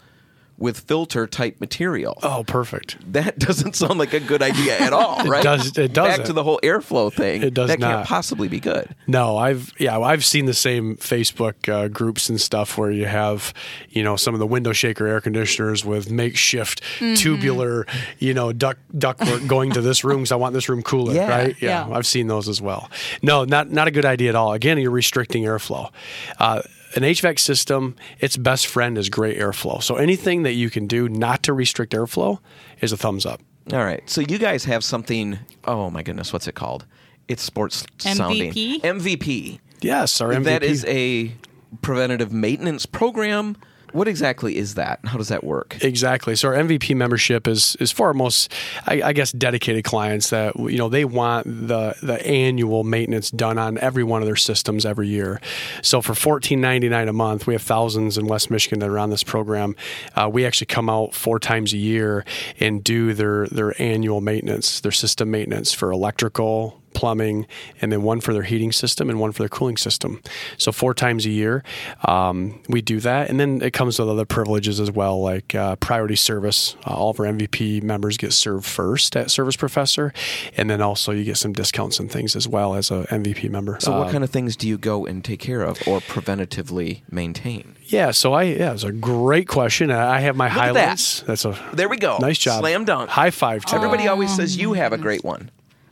[0.57, 2.17] with filter type material.
[2.23, 2.95] Oh, perfect.
[3.13, 5.41] That doesn't sound like a good idea at all, right?
[5.41, 6.25] It does- it Back doesn't.
[6.27, 7.43] to the whole airflow thing.
[7.43, 8.95] It does that can't possibly be good.
[9.07, 13.53] No, I've yeah, I've seen the same Facebook uh, groups and stuff where you have,
[13.89, 16.81] you know, some of the window shaker air conditioners with makeshift
[17.17, 17.85] tubular,
[18.19, 21.29] you know, duct ductwork going to this room because I want this room cooler, Yeah.
[21.29, 21.55] right?
[21.61, 21.87] Yeah.
[21.91, 22.89] I've seen those as well.
[23.21, 24.53] No, not not a good idea at all.
[24.53, 25.91] Again, you're restricting airflow.
[26.39, 26.61] Uh,
[26.95, 29.81] an HVAC system, its best friend is great airflow.
[29.81, 32.39] So anything that you can do not to restrict airflow
[32.81, 33.41] is a thumbs up.
[33.71, 34.07] All right.
[34.09, 35.39] So you guys have something.
[35.65, 36.85] Oh my goodness, what's it called?
[37.27, 38.51] It's sports sounding.
[38.51, 38.81] MVP?
[38.81, 39.59] MVP.
[39.81, 40.43] Yes, our MVP.
[40.43, 41.33] That is a
[41.81, 43.55] preventative maintenance program.
[43.93, 44.99] What exactly is that?
[45.05, 45.77] How does that work?
[45.81, 46.35] Exactly.
[46.35, 48.51] So our MVP membership is is for our most,
[48.87, 53.57] I, I guess, dedicated clients that you know they want the the annual maintenance done
[53.57, 55.39] on every one of their systems every year.
[55.81, 58.99] So for fourteen ninety nine a month, we have thousands in West Michigan that are
[58.99, 59.75] on this program.
[60.15, 62.25] Uh, we actually come out four times a year
[62.59, 67.47] and do their their annual maintenance, their system maintenance for electrical, plumbing,
[67.81, 70.21] and then one for their heating system and one for their cooling system.
[70.57, 71.63] So four times a year,
[72.05, 75.75] um, we do that, and then it comes with other privileges as well, like uh,
[75.77, 76.75] priority service.
[76.85, 80.13] Uh, all of our MVP members get served first at Service Professor,
[80.57, 83.77] and then also you get some discounts and things as well as a MVP member.
[83.79, 87.01] So, what Uh, kind of things do you go and take care of or preventatively
[87.11, 87.75] maintain?
[87.85, 89.91] Yeah, so I yeah, it's a great question.
[89.91, 90.53] I have my that.
[90.53, 91.21] highlights.
[91.21, 92.17] That's a There we go.
[92.19, 92.59] nice job.
[92.61, 93.09] Slam dunk.
[93.09, 93.65] High five.
[93.65, 95.51] To Everybody always says you have a great one.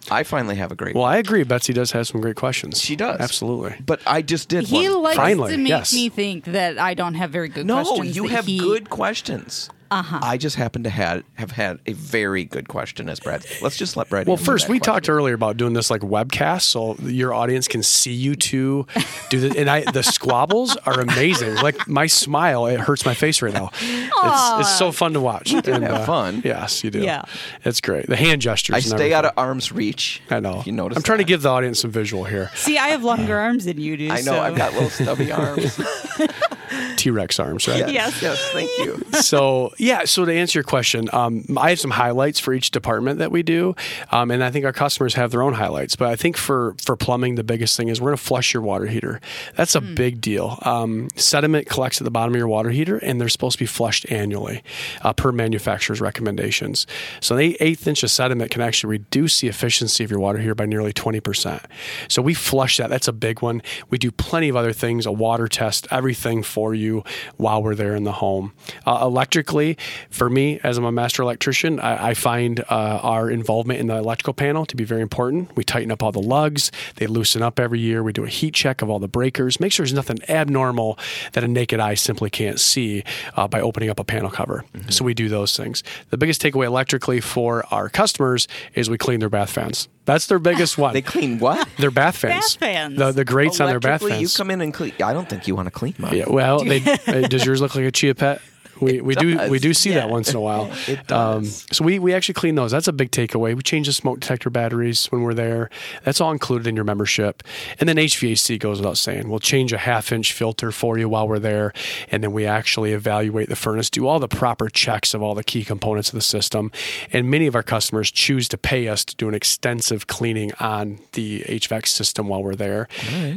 [0.10, 1.14] I finally have a great Well, one.
[1.14, 1.44] I agree.
[1.44, 2.82] Betsy does have some great questions.
[2.82, 3.20] She does.
[3.20, 3.76] absolutely.
[3.86, 5.04] But I just did He one.
[5.04, 5.94] likes Finally, to make yes.
[5.94, 8.16] me think that I don't have very good no, questions.
[8.16, 9.70] you that have he- good questions.
[9.92, 10.20] Uh-huh.
[10.24, 13.46] I just happen to have have had a very good question as Brad.
[13.62, 14.26] Let's just let Brad.
[14.26, 14.94] Well, first that we question.
[14.94, 18.88] talked earlier about doing this like webcast, so your audience can see you two
[19.30, 19.56] do this.
[19.56, 21.56] And I, the squabbles are amazing.
[21.56, 23.70] Like my smile, it hurts my face right now.
[23.74, 25.52] It's, it's so fun to watch.
[25.52, 26.42] You have fun.
[26.46, 27.00] Yes, you do.
[27.00, 27.24] Yeah.
[27.66, 28.08] it's great.
[28.08, 28.74] The hand gestures.
[28.76, 30.22] I and stay out of arm's reach.
[30.30, 30.60] I know.
[30.62, 32.50] If you notice, I'm trying to give the audience some visual here.
[32.56, 34.10] See, I have longer arms than you do.
[34.10, 35.80] I know so- I've got little stubby arms.
[36.96, 37.89] T Rex arms, right?
[37.91, 38.22] Yes.
[38.22, 39.04] yes, thank you.
[39.22, 43.20] so yeah so to answer your question um, i have some highlights for each department
[43.20, 43.76] that we do
[44.12, 46.96] um, and i think our customers have their own highlights but i think for for
[46.96, 49.20] plumbing the biggest thing is we're going to flush your water heater.
[49.56, 50.58] That's a big deal.
[50.62, 53.67] Um, sediment collects at the bottom of your water heater and they're supposed to be
[53.67, 54.63] flushed annually
[55.02, 56.88] uh, per manufacturer's recommendations.
[57.20, 60.56] So an eighth inch of sediment can actually reduce the efficiency of your water heater
[60.56, 61.65] by nearly 20%
[62.08, 62.89] so we flush that.
[62.89, 63.62] That's a big one.
[63.89, 67.04] We do plenty of other things a water test everything for you
[67.38, 68.54] while we're there in the home.
[68.86, 69.78] Uh, electrically,
[70.10, 73.98] for me, as I'm a master electrician, I, I find uh, our involvement in the
[73.98, 75.56] electrical panel to be very important.
[75.56, 78.04] We tighten up all the lugs, they loosen up every year.
[78.04, 80.98] We do a heat check of all the breakers, make sure there's nothing abnormal
[81.34, 83.04] that a naked eye simply can't see
[83.36, 84.66] uh, by opening up a panel cover.
[84.90, 85.84] So we do those things.
[86.10, 89.88] The biggest takeaway electrically for our customers is we clean their bath fans.
[90.06, 90.94] That's their biggest one.
[90.94, 91.68] They clean what?
[91.78, 92.56] their bath fans.
[92.56, 92.98] Bath fans.
[92.98, 94.34] The, the grates on their bath Electrically, fans.
[94.34, 94.94] You come in and clean.
[95.04, 96.16] I don't think you want to clean mine.
[96.16, 98.42] Yeah, well, they, uh, does yours look like a chia pet?
[98.82, 100.72] We, we do we do see that once in a while.
[100.88, 102.72] It Um, so we, we actually clean those.
[102.72, 103.56] That's a big takeaway.
[103.56, 105.70] We change the smoke detector batteries when we're there.
[106.04, 107.44] That's all included in your membership.
[107.80, 109.30] And then HVAC goes without saying.
[109.30, 111.72] We'll change a half inch filter for you while we're there,
[112.12, 115.44] and then we actually evaluate the furnace, do all the proper checks of all the
[115.44, 116.72] key components of the system.
[117.13, 121.00] And many of our customers choose to pay us to do an extensive cleaning on
[121.13, 122.88] the HVAC system while we're there,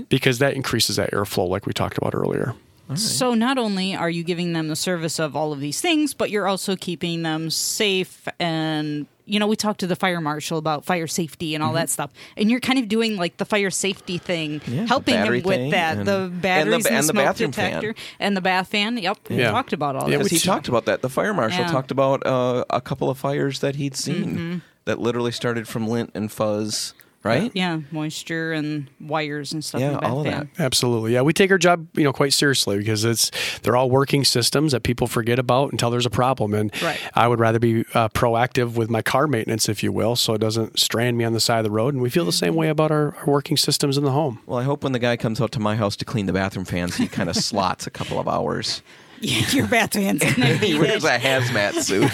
[0.09, 2.55] because that increases that airflow, like we talked about earlier.
[2.95, 6.31] So not only are you giving them the service of all of these things, but
[6.31, 10.85] you're also keeping them safe and you know, we talked to the fire marshal about
[10.85, 12.11] fire safety and all that stuff.
[12.37, 14.75] And you're kind of doing like the fire safety thing, Mm-hmm.
[14.75, 15.97] Yeah, helping him with that.
[15.97, 17.81] and- the batteries and the, and the smoke bathroom fan.
[17.81, 18.99] detector and the bath fan.
[18.99, 19.19] Yep.
[19.31, 19.51] We Yeah.
[19.51, 20.25] talked about all Yeah, that.
[20.25, 21.01] Because he Which- talked about that.
[21.01, 21.71] The fire marshal Yeah.
[21.71, 24.59] talked about uh, a couple of fires that he'd seen Mm-hmm.
[24.85, 26.93] that literally started from lint and fuzz,
[27.25, 27.51] right?
[27.55, 29.81] yeah, moisture and wires and stuff.
[29.81, 30.51] Yeah, in the all of fan.
[30.57, 30.63] that.
[30.65, 31.13] Absolutely.
[31.15, 33.31] Yeah, we take our job, you know, quite seriously because it's
[33.63, 36.55] they're all working systems that people forget about until there's a problem.
[36.55, 37.01] And Right.
[37.15, 40.39] I would rather be uh, proactive with my car maintenance, if you will, so it
[40.41, 41.95] doesn't strand me on the side of the road.
[41.95, 44.41] And we feel the same way about our, our working systems in the home.
[44.47, 46.65] Well, I hope when the guy comes out to my house to clean the bathroom
[46.67, 48.83] fans, he kind of slots a couple of hours.
[49.21, 52.11] Your bath fan's gonna he need wears a hazmat suit.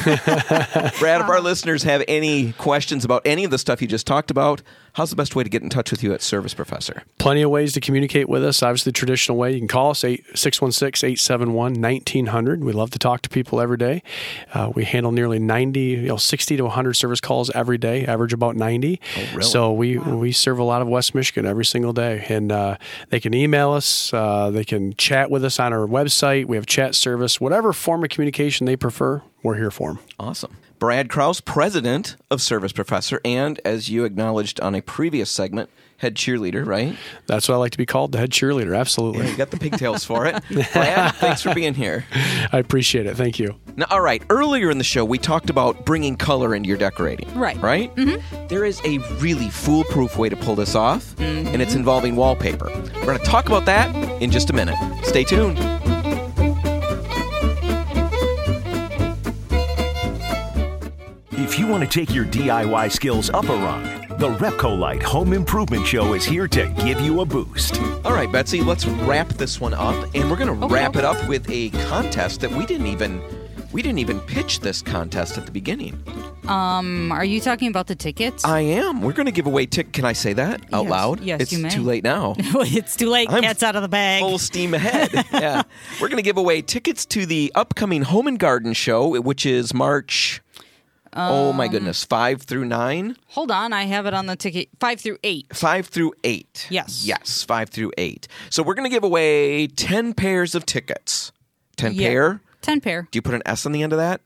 [1.01, 4.31] Brad, if our listeners have any questions about any of the stuff you just talked
[4.31, 4.63] about,
[5.01, 7.05] how's the best way to get in touch with you at Service Professor?
[7.17, 8.63] Plenty of ways to communicate with us.
[8.63, 9.55] Obviously, the traditional way.
[9.55, 12.63] You can call us, 616 871 1900.
[12.63, 14.03] We love to talk to people every day.
[14.53, 18.35] Uh, we handle nearly 90, you know, 60 to 100 service calls every day, average
[18.35, 19.01] about 90.
[19.17, 19.43] really?
[19.43, 22.27] So we, we serve a lot of West Michigan every single day.
[22.29, 22.77] And uh,
[23.09, 26.45] they can email us, uh, they can chat with us on our website.
[26.45, 29.99] We have chat service, whatever form of communication they prefer, we're here for them.
[30.19, 30.55] Awesome.
[30.81, 36.15] Brad Kraus, president of Service Professor, and as you acknowledged on a previous segment, head
[36.15, 36.97] cheerleader, right?
[37.27, 38.75] That's what I like to be called, the head cheerleader.
[38.75, 39.29] Absolutely.
[39.29, 40.43] You got the pigtails for it.
[40.73, 42.07] Brad, thanks for being here.
[42.51, 43.15] I appreciate it.
[43.15, 43.61] Thank you.
[43.77, 47.39] Now, all right, earlier in the show, we talked about bringing color into your decorating.
[47.39, 47.61] Right.
[47.61, 47.95] Right?
[47.97, 48.47] Mm-hmm.
[48.47, 52.71] There is a really foolproof way to pull this off, and it's involving wallpaper.
[52.71, 54.77] We're going to talk about that in just a minute.
[55.05, 55.59] Stay tuned.
[61.61, 63.83] You want to take your DIY skills up a rung,
[64.19, 67.79] the Repcolite Home Improvement Show is here to give you a boost.
[68.03, 71.05] All right, Betsy, let's wrap this one up, and we're going to Okay, wrap it
[71.05, 73.21] up with a contest that we didn't even
[73.73, 76.03] we didn't even pitch this contest at the beginning.
[76.49, 78.43] Um, are you talking about the tickets?
[78.43, 79.03] I am.
[79.03, 79.93] We're going to give away tick.
[79.93, 80.91] Can I say that out Yes.
[80.91, 81.21] loud?
[81.21, 81.69] Yes, it's you may.
[81.69, 82.35] too late now.
[82.39, 83.31] it's too late.
[83.31, 84.23] I'm Cat's out of the bag.
[84.23, 85.13] Full steam ahead.
[85.33, 85.63] yeah.
[86.01, 89.73] We're going to give away tickets to the upcoming Home and Garden Show, which is
[89.75, 90.41] March.
[91.15, 94.69] Oh Um, my goodness, five through nine, Hold on, I have it on the ticket.
[94.79, 95.47] Five through eight.
[95.55, 96.67] five through eight.
[96.71, 97.05] Yes.
[97.05, 98.29] yes, five through eight.
[98.51, 101.33] So we're going to give away ten pairs of tickets.
[101.77, 102.09] Ten Yeah.
[102.09, 102.41] pair.
[102.63, 103.09] Ten pair.
[103.11, 104.21] Do you put an S on the end of that?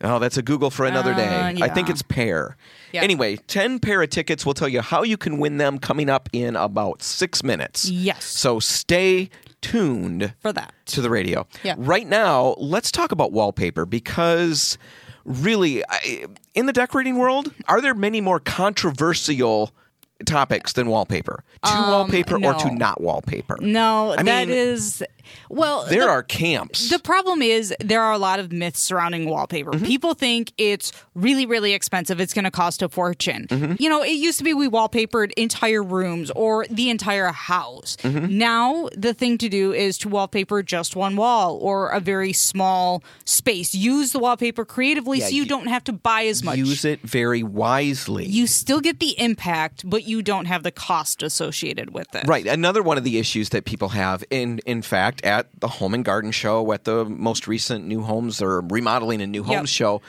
[0.00, 1.26] Oh, that's a Google for another day.
[1.26, 1.92] Uh, I think yeah.
[1.92, 2.56] it's pair.
[2.92, 3.02] Yeah.
[3.02, 4.46] Anyway, 10 pair of tickets.
[4.46, 7.90] We'll tell you how you can win them coming up in about six minutes.
[7.90, 8.24] Yes.
[8.24, 9.28] So stay
[9.60, 10.72] tuned For that.
[10.86, 11.48] to the radio.
[11.64, 11.74] Yeah.
[11.76, 14.78] Right now, let's talk about wallpaper because
[15.28, 19.72] really, I, in the decorating world, are there many more controversial
[20.26, 21.44] topics than wallpaper?
[21.64, 23.56] To wallpaper or to Um, not wallpaper?
[23.60, 25.02] No, I that mean, is
[25.48, 25.84] well.
[25.88, 26.90] There the- are camps.
[26.90, 29.72] The problem is there are a lot of myths surrounding wallpaper.
[29.72, 29.84] Mm-hmm.
[29.84, 32.20] People think it's really, really expensive.
[32.20, 33.46] It's going to cost a fortune.
[33.48, 33.74] Mm-hmm.
[33.78, 37.96] You know, it used to be we wallpapered entire rooms or the entire house.
[38.02, 38.38] Mm-hmm.
[38.38, 43.02] Now the thing to do is to wallpaper just one wall or a very small
[43.24, 43.74] space.
[43.74, 46.58] Use the wallpaper creatively Yeah, so you, you- don't have to buy as much.
[46.58, 48.24] Use it very wisely.
[48.26, 52.26] you still get the impact, but you don't have the cost associated with it.
[52.26, 52.46] Right.
[52.46, 56.04] Another one of the issues that people have, in in fact, at the Home and
[56.04, 59.46] Garden Show, at the most recent new homes or remodeling and new Yep.
[59.58, 60.00] homes show,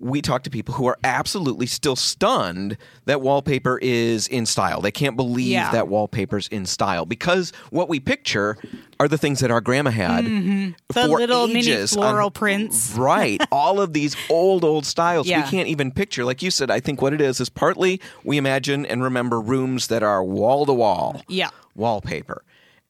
[0.00, 4.80] we talk to people who are absolutely still stunned that wallpaper is in style.
[4.80, 5.70] They can't believe Yeah.
[5.72, 8.56] that wallpaper's in style because what we picture
[8.98, 10.70] are the things that our grandma had Mm-hmm.
[10.88, 12.94] The for little mini ages on- floral prints.
[12.96, 13.42] Right.
[13.52, 15.44] All of these old, old styles Yeah.
[15.44, 16.24] we can't even picture.
[16.24, 19.88] Like you said, I think what it is is partly we imagine and remember rooms
[19.88, 21.50] that are wall to wall Yeah.
[21.74, 22.42] wallpaper.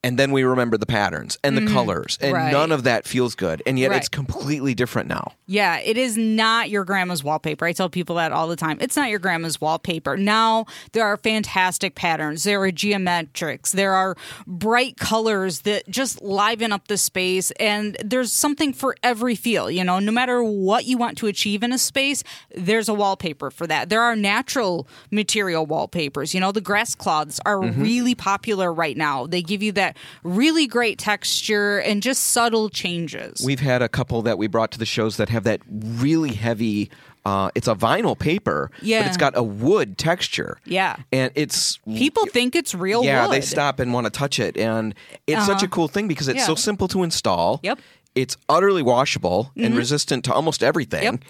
[0.02, 2.44] And then we remember the patterns and the colors, and Mm-hmm.
[2.44, 2.52] Right.
[2.52, 3.62] none of that feels good.
[3.66, 5.32] And yet it's completely different now.
[5.46, 7.66] Yeah, it is not your grandma's wallpaper.
[7.66, 8.78] I tell people that all the time.
[8.80, 10.16] It's not your grandma's wallpaper.
[10.16, 12.44] Now, there are fantastic patterns.
[12.44, 13.72] There are geometrics.
[13.72, 17.50] There are bright colors that just liven up the space.
[17.58, 19.70] And there's something for every feel.
[19.70, 22.22] You know, no matter what you want to achieve in a space,
[22.54, 23.88] there's a wallpaper for that.
[23.88, 26.32] There are natural material wallpapers.
[26.32, 29.26] You know, the grass cloths are really popular right now.
[29.26, 29.89] They give you that
[30.22, 33.42] really great texture and just subtle changes.
[33.44, 36.90] We've had a couple that we brought to the shows that have that really heavy.
[37.24, 39.00] Uh, it's a vinyl paper, yeah.
[39.02, 40.56] but it's got a wood texture.
[40.64, 40.96] Yeah.
[41.12, 43.34] and it's People think it's real yeah, wood.
[43.34, 44.94] they stop and want to touch it, and
[45.26, 46.46] it's such a cool thing because it's Yeah.
[46.46, 47.60] so simple to install.
[47.62, 47.78] Yep.
[48.16, 51.02] it's utterly washable and resistant to almost everything.
[51.04, 51.20] Yep.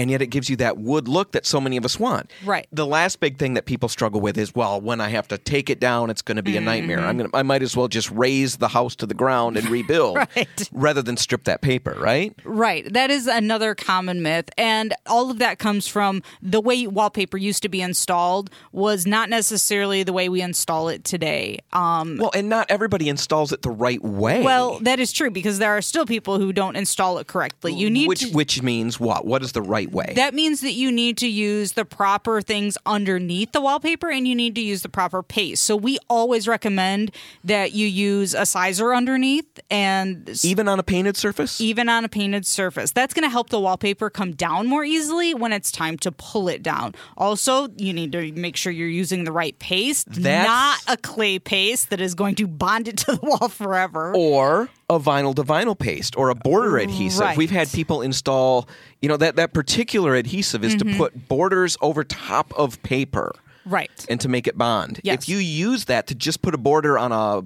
[0.00, 2.30] And yet it gives you that wood look that so many of us want.
[2.44, 2.66] Right.
[2.72, 5.68] The last big thing that people struggle with is, well, when I have to take
[5.68, 6.98] it down, it's going to be a nightmare.
[6.98, 7.06] Mm-hmm.
[7.06, 9.68] I'm going to, I might as well just raze the house to the ground and
[9.68, 10.68] rebuild Right.
[10.72, 12.34] rather than strip that paper, right?
[12.44, 12.90] Right.
[12.92, 14.48] That is another common myth.
[14.56, 19.28] And all of that comes from the way wallpaper used to be installed was not
[19.28, 21.58] necessarily the way we install it today.
[21.72, 24.42] Um, Well, and not everybody installs it the right way.
[24.42, 27.74] well, that is true because there are still people who don't install it correctly.
[27.74, 28.30] You need which to.
[28.30, 29.26] which means what?
[29.26, 30.12] What is the right way?
[30.16, 34.34] that means that you need to use the proper things underneath the wallpaper and you
[34.34, 35.64] need to use the proper paste.
[35.64, 37.12] So we always recommend
[37.44, 41.60] that you use a sizer underneath and Even on a painted surface?
[41.60, 42.92] even on a painted surface.
[42.92, 46.48] That's going to help the wallpaper come down more easily when it's time to pull
[46.48, 46.94] it down.
[47.16, 51.38] Also, you need to make sure you're using the right paste, That's- not a clay
[51.38, 54.14] paste that is going to bond it to the wall forever.
[54.16, 57.20] or a vinyl to vinyl paste or a border adhesive.
[57.20, 57.36] Right.
[57.36, 58.68] We've had people install,
[59.00, 60.90] you know, that that particular adhesive is Mm-hmm.
[60.90, 63.32] to put borders over top of paper
[63.64, 64.04] Right.
[64.08, 65.00] and to make it bond.
[65.04, 65.22] Yes.
[65.22, 67.42] If you use that to just put a border on a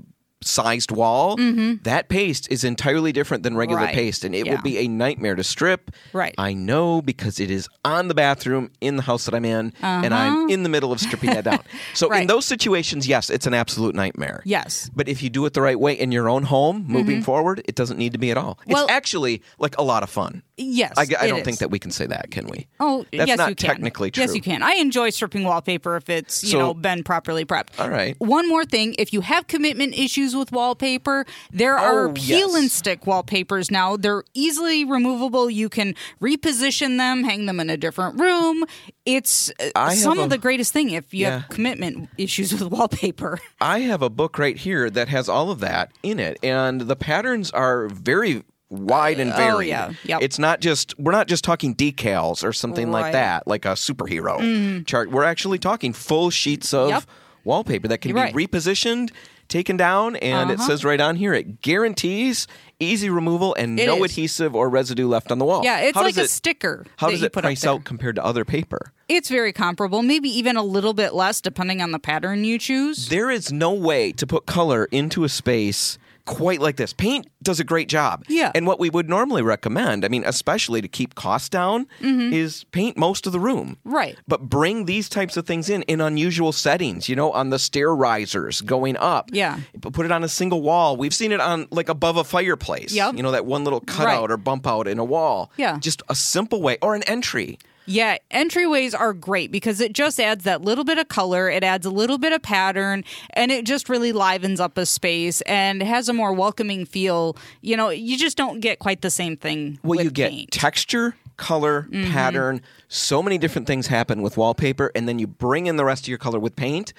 [0.46, 1.36] sized wall,
[1.82, 3.84] that paste is entirely different than regular Mm-hmm.
[3.86, 3.94] Right.
[3.94, 4.54] paste and it Yeah.
[4.54, 5.90] will be a nightmare to strip.
[6.12, 6.34] Right.
[6.38, 10.14] I know because it is on the bathroom in the house that I'm in and
[10.14, 11.60] I'm in the middle of stripping that down.
[11.94, 12.26] So in Uh-huh.
[12.26, 14.42] Those situations, yes, it's an absolute nightmare.
[14.44, 14.90] Yes.
[14.94, 17.74] But if you do it the right way in your own home, moving forward, it
[17.74, 18.54] doesn't need to be at all.
[18.60, 18.72] Mm-hmm.
[18.72, 20.42] Well- it's actually like a lot of fun.
[20.56, 20.92] Yes.
[20.96, 21.44] I, I don't is.
[21.44, 22.68] think that we can say that, can we?
[22.78, 24.22] Oh, that's yes, not technically true.
[24.22, 24.62] Yes, you can.
[24.62, 27.78] I enjoy stripping wallpaper if it's you So- know been properly prepped.
[27.80, 28.14] All right.
[28.20, 32.54] One more thing: if you have commitment issues with wallpaper, there are Oh, peel yes.
[32.56, 33.96] and stick wallpapers now.
[33.96, 35.48] They're easily removable.
[35.50, 38.64] You can reposition them, hang them in a different room.
[39.06, 41.40] It's uh, I some a- of the greatest thing if you Yeah.
[41.40, 43.38] have commitment issues with wallpaper.
[43.60, 46.96] I have a book right here that has all of that in it, and the
[46.96, 49.54] patterns are very wide and varied.
[49.54, 49.92] Oh, yeah.
[50.04, 50.22] Yep.
[50.22, 54.84] It's not just we're not just talking decals or something like that, like a superhero
[54.86, 55.10] chart.
[55.10, 57.04] We're actually talking full sheets of Yep.
[57.44, 58.34] wallpaper that can You're right.
[58.34, 59.10] be repositioned,
[59.48, 60.66] taken down, and it Uh-huh.
[60.68, 62.46] says right on here it guarantees
[62.80, 64.10] easy removal and It no is.
[64.12, 65.62] adhesive or residue left on the wall.
[65.64, 66.84] Yeah, it's How like a it- sticker.
[66.96, 68.92] How does it price out compared to other paper?
[69.08, 73.08] It's very comparable, maybe even a little bit less depending on the pattern you choose.
[73.08, 76.92] There is no way to put color into a space quite like this.
[76.92, 78.24] Paint does a great job.
[78.28, 78.52] Yeah.
[78.54, 82.96] And what we would normally recommend, I mean, especially to keep costs down, is paint
[82.96, 83.78] most of the room.
[83.80, 83.94] Mm-hmm.
[83.94, 84.18] Right.
[84.26, 87.94] But bring these types of things in in unusual settings, you know, on the stair
[87.94, 89.30] risers going up.
[89.32, 89.60] Yeah.
[89.78, 90.96] But Put it on a single wall.
[90.96, 92.92] We've seen it on like above a fireplace.
[92.92, 93.14] Yep.
[93.14, 95.52] You know, that one little cutout or bump out in a wall.
[95.56, 95.78] Yeah.
[95.78, 97.58] Just a simple way or an entry.
[97.86, 101.84] Yeah, entryways are great because it just adds that little bit of color, it adds
[101.86, 106.08] a little bit of pattern, and it just really livens up a space and has
[106.08, 107.36] a more welcoming feel.
[107.60, 110.50] You know, you just don't get quite the same thing Well, you get paint.
[110.50, 112.12] texture, color, Mm-hmm.
[112.12, 112.60] pattern.
[112.88, 116.08] So many different things happen with wallpaper, and then you bring in the rest of
[116.08, 116.92] your color with paint.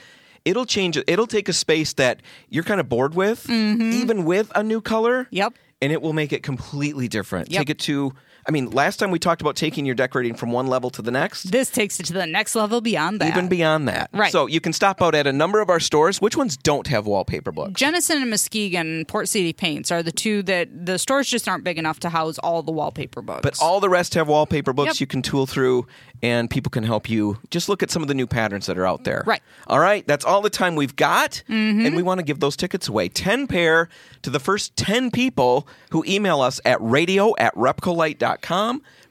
[0.44, 1.06] It'll change it.
[1.08, 5.24] It'll take a space that you're kind of bored with, even with a new color.
[5.24, 5.36] Mm-hmm.
[5.36, 5.54] Yep.
[5.82, 7.50] And it will make it completely different.
[7.52, 7.60] Yep.
[7.62, 8.14] Take it to,
[8.48, 11.10] I mean, last time we talked about taking your decorating from one level to the
[11.12, 11.52] next.
[11.52, 13.30] this takes it to the next level beyond that.
[13.30, 14.10] Even beyond that.
[14.14, 14.32] Right.
[14.32, 16.22] So you can stop out at a number of our stores.
[16.22, 17.74] Which ones don't have wallpaper books?
[17.80, 21.78] Jenison and Muskegon, Port City Paints are the two that the stores just aren't big
[21.80, 23.42] enough to house all the wallpaper books.
[23.42, 25.00] But all the rest have wallpaper books Yep.
[25.00, 25.88] you can tool through,
[26.22, 28.86] and people can help you just look at some of the new patterns that are
[28.86, 29.24] out there.
[29.26, 29.42] Right.
[29.68, 30.06] All right.
[30.08, 31.42] That's all the time we've got.
[31.50, 31.86] Mm-hmm.
[31.86, 33.90] And we want to give those tickets away 10 pair
[34.22, 38.35] to the first 10 people who email us at radio at repcolite.com.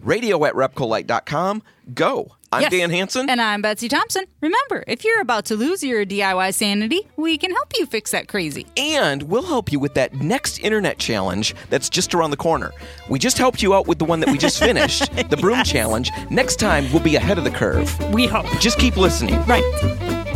[0.00, 1.62] Radio at repcolite.com.
[1.94, 2.32] Go.
[2.52, 2.70] I'm Yes.
[2.70, 4.24] Dan Hanson, And I'm Betsy Thompson.
[4.40, 8.28] Remember, if you're about to lose your DIY sanity, we can help you fix that
[8.28, 8.64] crazy.
[8.76, 12.70] and we'll help you with that next internet challenge that's just around the corner.
[13.10, 16.12] We just helped you out with the one that we just finished, the broom challenge.
[16.30, 17.90] Next time, we'll be ahead of the curve.
[18.14, 18.46] We hope.
[18.60, 19.34] Just keep listening.
[19.46, 20.33] Right.